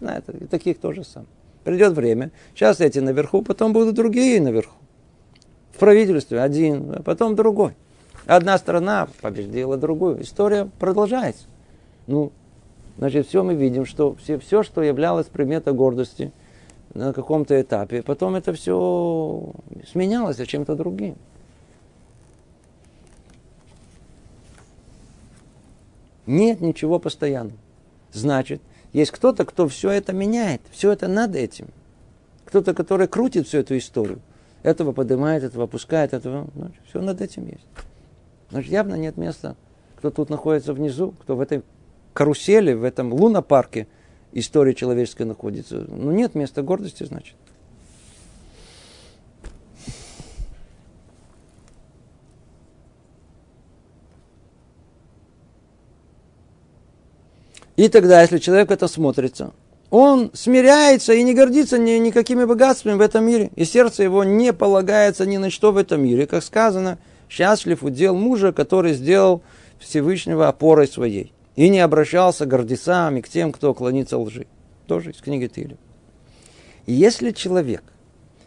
[0.00, 1.26] На это, и таких тоже сам.
[1.64, 4.76] Придет время, сейчас эти наверху, потом будут другие наверху.
[5.72, 7.74] В правительстве один, а потом другой.
[8.26, 10.22] Одна страна победила другую.
[10.22, 11.44] История продолжается.
[12.06, 12.32] Ну,
[12.96, 16.32] Значит, все мы видим, что все, все, что являлось предметом гордости
[16.94, 19.52] на каком-то этапе, потом это все
[19.90, 21.16] сменялось чем-то другим.
[26.26, 27.58] Нет ничего постоянного.
[28.12, 31.66] Значит, есть кто-то, кто все это меняет, все это над этим.
[32.44, 34.20] Кто-то, который крутит всю эту историю.
[34.62, 36.46] Этого поднимает, этого опускает, этого...
[36.54, 37.66] Значит, все над этим есть.
[38.50, 39.56] Значит, явно нет места,
[39.96, 41.62] кто тут находится внизу, кто в этой
[42.14, 43.86] карусели, в этом лунопарке
[44.32, 45.84] история человеческая находится.
[45.86, 47.34] Ну, нет места гордости, значит.
[57.76, 59.52] И тогда, если человек это смотрится,
[59.90, 63.50] он смиряется и не гордится ни, никакими богатствами в этом мире.
[63.56, 66.26] И сердце его не полагается ни на что в этом мире.
[66.26, 66.98] Как сказано,
[67.28, 69.42] счастлив удел мужа, который сделал
[69.80, 71.32] Всевышнего опорой своей.
[71.56, 74.46] И не обращался к гордецам к тем, кто клонится лжи.
[74.86, 75.76] Тоже из книги Тили.
[76.86, 77.82] И если человек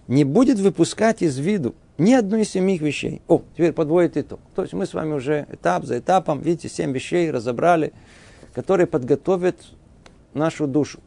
[0.08, 3.22] не будет выпускать из виду ни одной из семи вещей.
[3.28, 4.40] О, теперь подводит итог.
[4.56, 7.92] То есть мы с вами уже этап за этапом, видите, семь вещей разобрали,
[8.54, 9.58] которые подготовят
[10.34, 11.00] нашу душу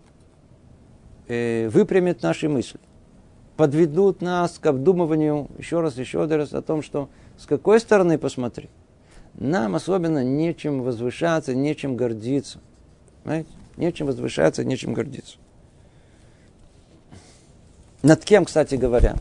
[1.29, 2.81] э, выпрямят наши мысли,
[3.57, 8.71] подведут нас к обдумыванию еще раз, еще раз о том, что с какой стороны посмотреть.
[9.35, 12.59] Нам особенно нечем возвышаться, нечем гордиться.
[13.23, 13.51] Понимаете?
[13.77, 15.37] Нечем возвышаться, нечем гордиться.
[18.03, 19.17] Над кем, кстати говоря?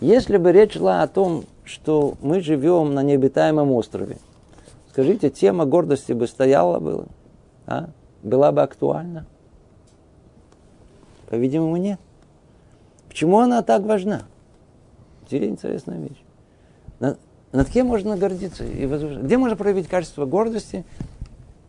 [0.00, 4.18] Если бы речь шла о том, что мы живем на необитаемом острове,
[4.90, 7.06] скажите, тема гордости бы стояла была,
[7.66, 7.88] а?
[8.22, 9.26] была бы актуальна?
[11.28, 11.98] По-видимому, нет.
[13.08, 14.22] Почему она так важна?
[15.22, 16.25] Интересная, интересная вещь.
[17.56, 19.24] Над, кем можно гордиться и возвышаться?
[19.24, 20.84] Где можно проявить качество гордости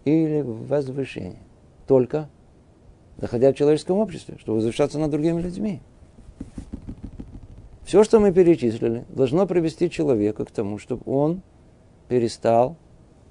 [0.04, 1.40] или возвышения?
[1.88, 2.28] Только
[3.16, 5.80] находя в человеческом обществе, чтобы возвышаться над другими людьми.
[7.86, 11.42] Все, что мы перечислили, должно привести человека к тому, чтобы он
[12.10, 12.76] перестал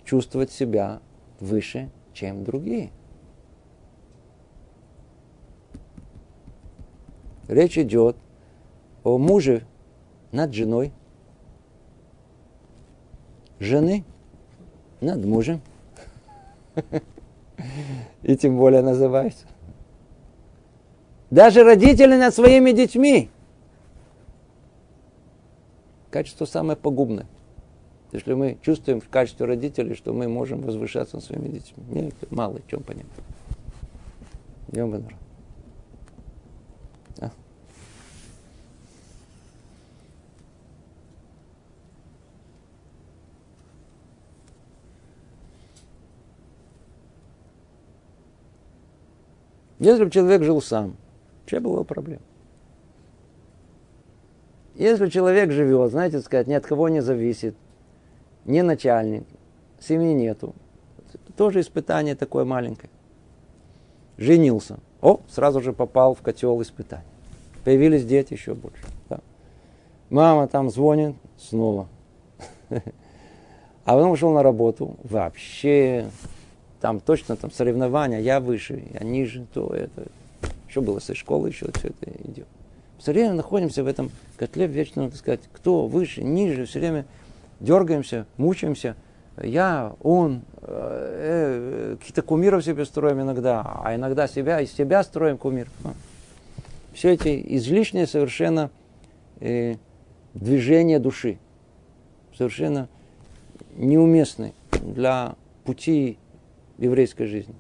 [0.07, 1.03] чувствовать себя
[1.41, 2.91] выше, чем другие.
[7.49, 8.17] Речь идет
[9.05, 9.67] о муже
[10.33, 10.95] над женой,
[13.59, 14.05] жены
[15.01, 15.61] над мужем.
[18.23, 19.47] И тем более называется.
[21.31, 23.31] Даже родители над своими детьми.
[26.11, 27.27] Качество самое погубное.
[28.13, 31.85] Если мы чувствуем в качестве родителей, что мы можем возвышаться над своими детьми.
[31.91, 33.07] Нет, мало в чем понимать.
[34.69, 35.03] Идем в
[49.79, 50.97] Если бы человек жил сам,
[51.47, 52.21] что было проблем?
[54.75, 57.57] Если человек живет, знаете, сказать, ни от кого не зависит,
[58.45, 59.25] не начальник,
[59.81, 60.55] семьи нету,
[61.37, 62.91] тоже испытание такое маленькое.
[64.19, 64.79] Женился.
[65.01, 67.05] О, сразу же попал в котел испытаний.
[67.65, 68.85] Появились дети еще больше.
[69.09, 69.21] Да.
[70.09, 71.89] Мама там звонит, снова.
[73.85, 76.07] А потом ушел на работу, вообще
[76.87, 80.07] там точно там соревнования, я выше, я ниже, то это.
[80.69, 82.47] Что было со школы, еще все это идет.
[83.01, 87.05] Все время находимся в этом котле вечно, так сказать, кто выше, ниже, все время
[87.59, 88.95] дергаемся, мучаемся.
[89.43, 95.39] Я, он, э, э, какие-то кумиров себе строим иногда, а иногда себя, из себя строим
[95.39, 95.69] кумир.
[96.95, 98.71] Все эти излишние совершенно
[99.41, 99.75] э,
[100.35, 101.39] движения души,
[102.39, 102.89] совершенно
[103.75, 105.35] неуместны для
[105.65, 106.17] пути
[106.79, 107.55] еврейской жизни.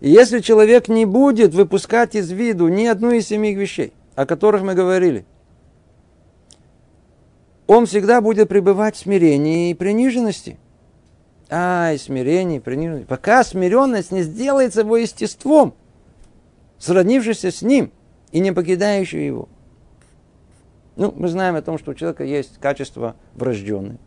[0.00, 4.62] И если человек не будет выпускать из виду ни одну из семи вещей, о которых
[4.62, 5.24] мы говорили,
[7.66, 10.58] он всегда будет пребывать в смирении и приниженности.
[11.50, 13.08] Ай, смирение, приниженность.
[13.08, 15.74] Пока смиренность не сделается его естеством,
[16.78, 17.90] сроднившись с ним
[18.30, 19.48] и не покидающим его.
[20.98, 23.98] Ну, мы знаем о том, что у человека есть качество врожденное.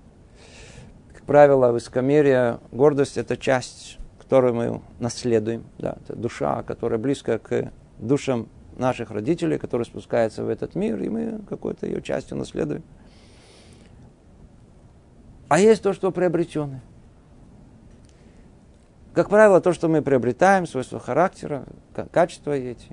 [1.14, 5.64] Как правило, высокомерие, гордость– это часть, которую мы наследуем.
[5.78, 11.08] Да, это душа, которая близка к душам наших родителей, которые спускаются в этот мир, и
[11.08, 12.84] мы какой-то ее частью наследуем.
[15.48, 16.84] А есть то, что приобретенное.
[19.14, 21.64] Как правило, то, что мы приобретаем, свойства характера,
[22.12, 22.88] качества эти,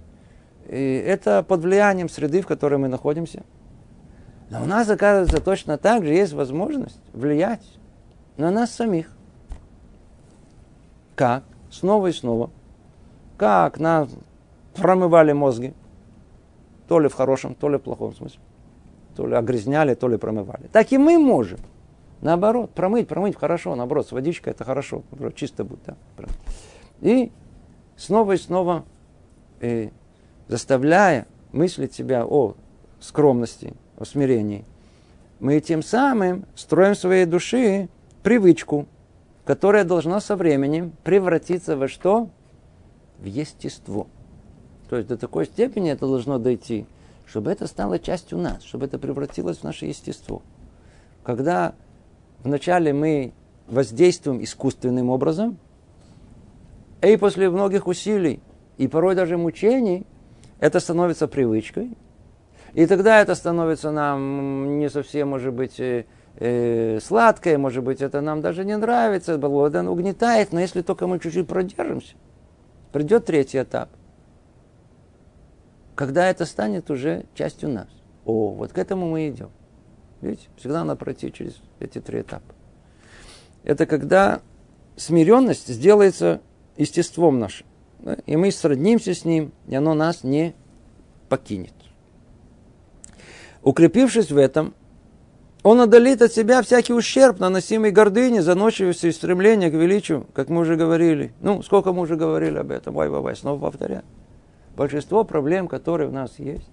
[0.68, 3.42] и это под влиянием среды, в которой мы находимся–
[4.50, 7.66] но у нас, оказывается, точно так же есть возможность влиять
[8.36, 9.10] на нас самих.
[11.14, 11.44] Как?
[11.70, 12.50] Снова и снова.
[13.36, 14.08] Как нас
[14.74, 15.74] промывали мозги.
[16.86, 18.40] То ли в хорошем, то ли в плохом смысле.
[19.16, 20.68] То ли огрязняли, то ли промывали.
[20.72, 21.58] Так и мы можем.
[22.20, 25.02] Наоборот, промыть, промыть хорошо, наоборот, с водичкой это хорошо,
[25.34, 25.80] чисто будет.
[25.84, 25.96] Да?
[27.00, 27.30] И
[27.96, 28.84] снова и снова
[29.60, 29.90] э,
[30.48, 32.54] заставляя мыслить себя о
[32.98, 34.64] скромности, о смирении,
[35.40, 37.88] мы тем самым строим в своей души
[38.22, 38.86] привычку,
[39.44, 42.28] которая должна со временем превратиться во что?
[43.18, 44.06] В естество.
[44.88, 46.86] То есть до такой степени это должно дойти,
[47.26, 50.42] чтобы это стало частью нас, чтобы это превратилось в наше естество.
[51.24, 51.74] Когда
[52.42, 53.32] вначале мы
[53.66, 55.58] воздействуем искусственным образом,
[57.02, 58.40] и после многих усилий,
[58.76, 60.06] и порой даже мучений,
[60.58, 61.90] это становится привычкой.
[62.78, 66.04] И тогда это становится нам не совсем, может быть, э,
[66.36, 71.18] э, сладкое, может быть, это нам даже не нравится, это угнетает, но если только мы
[71.18, 72.14] чуть-чуть продержимся,
[72.92, 73.88] придет третий этап,
[75.96, 77.88] когда это станет уже частью нас.
[78.24, 79.50] О, вот к этому мы идем.
[80.20, 82.54] Видите, всегда надо пройти через эти три этапа.
[83.64, 84.40] Это когда
[84.94, 86.40] смиренность сделается
[86.76, 87.66] естеством нашим.
[88.26, 90.54] И мы сроднимся с ним, и оно нас не
[91.28, 91.72] покинет.
[93.62, 94.74] Укрепившись в этом,
[95.62, 100.60] он отдалит от себя всякий ущерб, наносимый гордыне, заносчивости и стремление к величию, как мы
[100.60, 101.32] уже говорили.
[101.40, 104.04] Ну, сколько мы уже говорили об этом, вай, вай, снова повторяю.
[104.76, 106.70] Большинство проблем, которые у нас есть,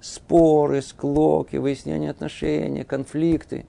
[0.00, 3.66] споры, склоки, выяснение отношений, конфликты.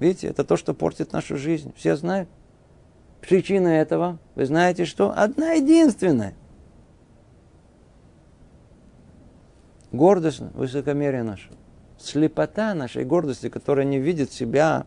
[0.00, 1.72] Видите, это то, что портит нашу жизнь.
[1.76, 2.28] Все знают.
[3.20, 5.12] Причина этого, вы знаете что?
[5.16, 6.34] Одна единственная.
[9.96, 11.48] Гордость, высокомерие наше.
[11.98, 14.84] Слепота нашей гордости, которая не видит себя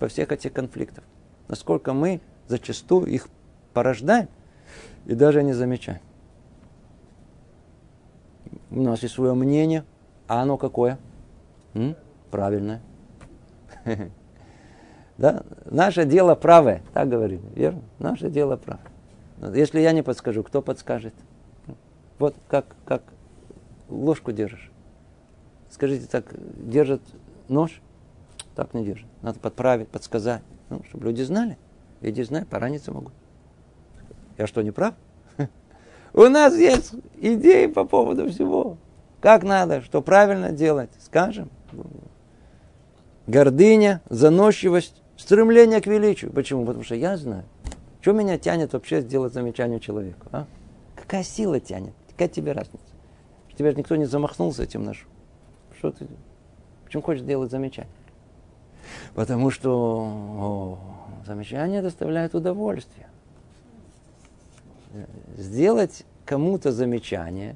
[0.00, 1.04] во всех этих конфликтах.
[1.46, 3.28] Насколько мы зачастую их
[3.72, 4.28] порождаем
[5.06, 6.00] и даже не замечаем.
[8.70, 9.84] У нас есть свое мнение,
[10.26, 10.98] а оно какое?
[11.74, 11.96] М?
[12.30, 12.82] Правильное.
[15.16, 15.42] Да?
[15.66, 17.82] Наше дело правое, так говорили, верно?
[17.98, 18.86] Наше дело правое.
[19.54, 21.12] Если я не подскажу, кто подскажет?
[22.18, 23.02] Вот как, как
[23.90, 24.70] ложку держишь.
[25.70, 26.34] Скажите, так
[26.68, 27.02] держит
[27.48, 27.80] нож?
[28.54, 29.06] Так не держит.
[29.22, 31.58] Надо подправить, подсказать, ну, чтобы люди знали.
[32.00, 33.12] Люди знают, пораниться могут.
[34.38, 34.94] Я что, не прав?
[36.12, 38.78] У нас есть идеи по поводу всего.
[39.20, 41.50] Как надо, что правильно делать, скажем.
[43.26, 46.32] Гордыня, заносчивость, стремление к величию.
[46.32, 46.64] Почему?
[46.64, 47.44] Потому что я знаю.
[48.00, 50.26] Что меня тянет вообще сделать замечание человеку?
[50.32, 50.46] А?
[50.96, 51.92] Какая сила тянет?
[52.12, 52.89] Какая тебе разница?
[53.60, 55.06] Тебя же никто не замахнулся этим нашим.
[55.76, 56.06] Что ты?
[56.86, 57.92] Почему хочешь делать замечание?
[59.12, 60.78] Потому что о,
[61.26, 63.06] замечание доставляет удовольствие
[65.36, 67.54] сделать кому-то замечание,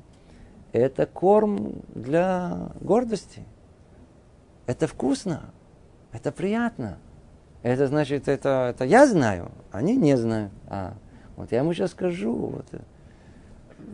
[0.73, 3.43] это корм для гордости.
[4.67, 5.45] Это вкусно,
[6.13, 6.99] это приятно.
[7.63, 10.53] Это значит, это, это я знаю, они не знают.
[10.67, 10.93] А,
[11.37, 12.35] вот я ему сейчас скажу.
[12.35, 12.67] Вот.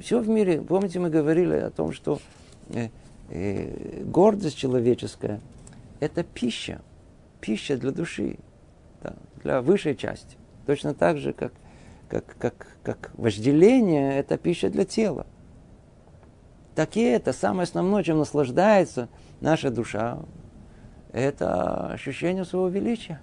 [0.00, 2.20] Все в мире, помните, мы говорили о том, что
[2.70, 2.88] э,
[3.30, 5.40] э, гордость человеческая–
[6.00, 6.80] это пища,
[7.40, 8.38] пища для души,
[9.02, 10.36] да, для высшей части.
[10.66, 11.52] Точно так же, как
[12.10, 15.26] как, как, как вожделение– это пища для тела.
[16.74, 19.08] Так и это самое основное, чем наслаждается
[19.40, 20.18] наша душа,
[21.12, 23.20] это ощущение своего величия.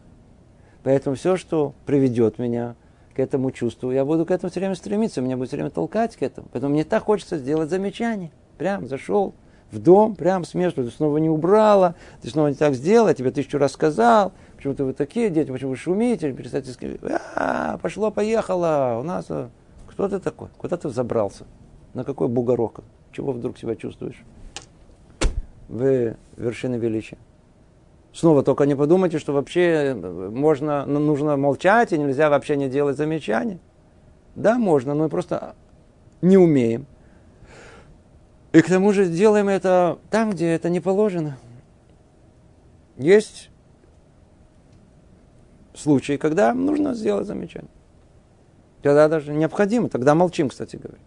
[0.83, 2.75] Поэтому все, что приведет меня
[3.17, 6.15] к этому чувству, я буду к этому все время стремиться, меня будет все время толкать
[6.15, 6.47] к этому.
[6.53, 8.31] Поэтому мне так хочется сделать замечание.
[8.57, 9.33] Прям зашел
[9.71, 13.31] в дом, прям смешно, ты снова не убрала, ты снова не так сделала, я тебе
[13.31, 16.99] тысячу раз сказал– Почему-то вы такие дети, почему вы шумите, перестаньте сказать,
[17.35, 19.51] а, пошло, поехало, у нас, а,
[19.87, 21.45] кто ты такой, куда ты забрался,
[21.93, 22.79] на какой бугорок,
[23.11, 24.23] чего вдруг себя чувствуешь?
[25.69, 27.19] Вы вершины величия.
[28.17, 32.97] Снова только не подумайте, что вообще можно, ну, нужно молчать и нельзя вообще не делать
[32.97, 33.59] замечания.
[34.33, 35.53] Да, можно, но мы просто
[36.23, 36.87] не умеем.
[38.53, 41.37] И к тому же делаем это там, где это не положено.
[42.97, 43.51] Есть
[45.75, 47.69] случаи, когда нужно сделать замечание.
[48.81, 50.97] Когда даже необходимо, тогда молчим, кстати говоря.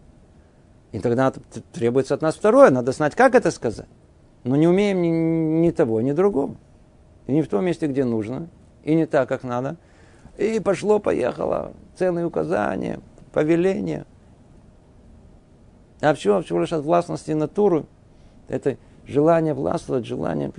[0.93, 1.33] И тогда
[1.73, 3.89] требуется от нас второе, надо знать, как это сказать.
[4.45, 5.09] Но не умеем ни,
[5.67, 6.55] ни того, ни другого.
[7.31, 8.49] И не в том месте, где нужно,
[8.83, 9.77] и не так, как надо.
[10.37, 12.99] И пошло-поехало, ценные указания,
[13.31, 14.05] повеления.
[16.01, 17.85] А все всего лишь от властности натуры.
[18.49, 18.75] Это
[19.07, 20.51] желание властвовать, желание...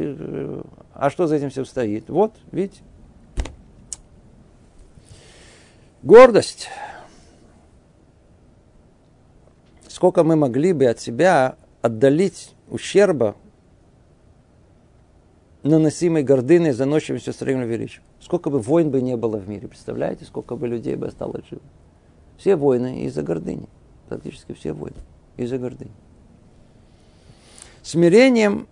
[0.95, 2.09] А что за этим все стоит?
[2.09, 2.81] Вот, видите,
[6.03, 6.71] Гордость.
[9.89, 13.37] Сколько мы могли бы от себя отдалить ущерба,
[15.63, 18.01] наносимой гордыной, заносчивостью строительного величия.
[18.21, 21.65] Сколько бы войн бы не было в мире, представляете, сколько бы людей бы осталось живых.
[22.37, 23.69] Все войны из-за гордыни.
[24.09, 24.97] Практически все войны
[25.37, 25.93] из-за гордыни.
[27.83, 28.67] Смирением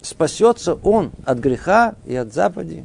[0.00, 2.84] спасется он от греха и от запади,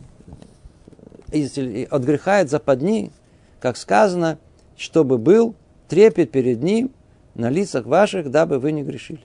[1.29, 3.11] от греха и от западни,
[3.59, 4.37] как сказано,
[4.77, 5.55] чтобы был
[5.87, 6.91] трепет перед Ним
[7.35, 9.21] на лицах ваших, дабы вы не грешили.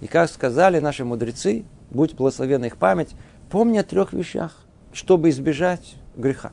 [0.00, 3.14] И как сказали наши мудрецы, будь благословена их память,
[3.50, 6.52] помни о трех вещах, чтобы избежать греха.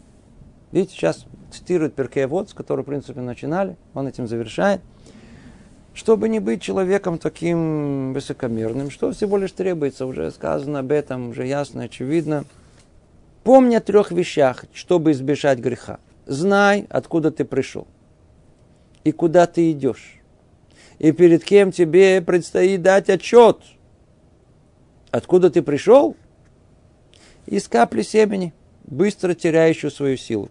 [0.72, 4.82] Видите, сейчас цитирует Перкея Вот, с которого, в принципе, начинали, он этим завершает.
[5.94, 11.48] Чтобы не быть человеком таким высокомерным, что всего лишь требуется, уже сказано об этом, уже
[11.48, 12.44] ясно, очевидно.
[13.46, 16.00] Помни о трех вещах, чтобы избежать греха.
[16.26, 17.88] Знай, откуда ты пришел
[19.06, 20.20] и куда ты идешь.
[21.00, 23.60] И перед кем тебе предстоит дать отчет.
[25.16, 26.18] Откуда ты пришел?
[27.46, 28.54] Из капли семени,
[28.84, 30.50] быстро теряющую свою силу.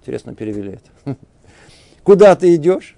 [0.00, 1.18] Интересно перевели это.
[2.02, 2.96] Куда ты идешь?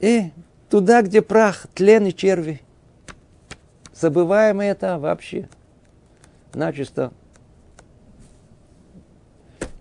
[0.00, 0.30] И
[0.70, 2.62] туда, где прах, тлен и черви.
[3.92, 5.50] Забываем это вообще.
[6.54, 7.12] Начисто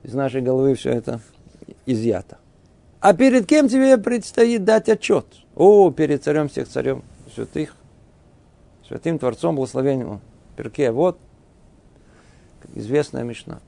[0.04, 1.22] из нашей головы все это
[1.86, 2.40] изъято.
[3.00, 5.28] А перед кем тебе предстоит дать отчет?
[5.56, 7.74] О, перед царем всех царем святых,
[8.94, 10.22] святым Творцом благословением.
[10.56, 11.18] Перке, вот,
[12.76, 13.60] известная мечта.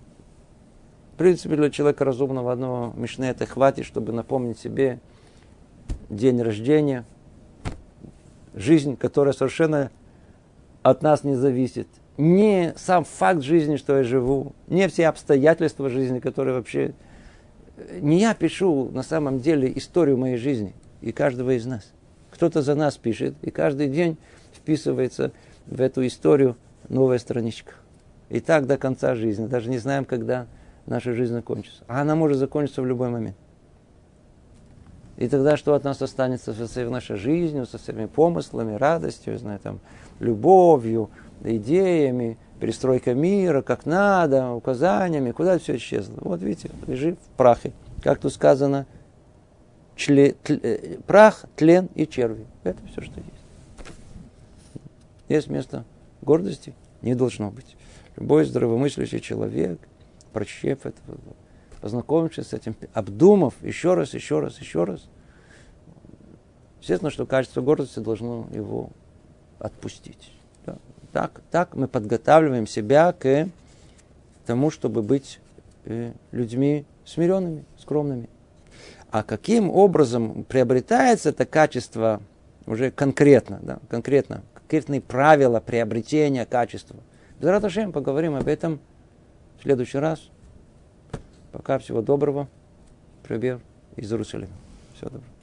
[1.13, 4.99] В принципе, для человека разумного одного мишны это хватит, чтобы напомнить себе
[6.11, 7.05] день рождения,
[8.53, 9.89] жизнь, которая совершенно
[10.83, 11.87] от нас не зависит.
[12.17, 16.93] Не сам факт жизни, что я живу, не все обстоятельства жизни, которые вообще...
[17.99, 21.91] Не я пишу на самом деле историю моей жизни и каждого из нас.
[22.29, 24.17] Кто-то за нас пишет, и каждый день
[24.65, 25.31] вписывается
[25.67, 26.57] в эту историю
[26.89, 27.73] новая страничка.
[28.29, 29.45] И так до конца жизни.
[29.45, 30.47] Даже не знаем, когда
[30.87, 31.83] наша жизнь закончится.
[31.87, 33.37] А она может закончиться в любой момент.
[35.17, 39.59] И тогда что от нас останется со всей нашей жизнью, со всеми помыслами, радостью, знаю,
[39.59, 39.79] там,
[40.19, 41.11] любовью,
[41.43, 46.15] идеями, перестройка мира, как надо, указаниями, куда все исчезло.
[46.21, 47.71] Вот видите, лежит в прахе.
[48.01, 48.87] Как тут сказано,
[49.95, 52.45] чле, тле, э, прах, тлен и черви.
[52.63, 53.34] Это все, что есть.
[55.27, 55.85] Есть место
[56.21, 56.73] гордости?
[57.01, 57.75] Не должно быть.
[58.15, 59.79] Любой здравомыслящий человек–
[60.35, 60.97] прочев это,
[61.79, 65.07] познакомившись с этим, обдумав еще раз, еще раз, еще раз,
[66.81, 68.89] естественно, что качество гордости должно его
[69.59, 70.33] отпустить.
[70.65, 70.77] Да.
[71.13, 73.47] Так, так мы подготавливаем себя к
[74.45, 75.39] тому, чтобы быть
[75.85, 78.29] э, людьми смиренными, скромными.
[79.11, 82.21] А каким образом приобретается это качество
[82.65, 86.97] уже конкретно, да, конкретно, конкретные правила приобретения качества.
[87.39, 88.79] Без Раташем поговорим об этом
[89.59, 90.29] в следующий раз.
[91.51, 92.47] Пока всего доброго.
[93.23, 93.59] Привет
[93.95, 94.53] из Иерусалима.
[94.95, 95.34] Всего доброго.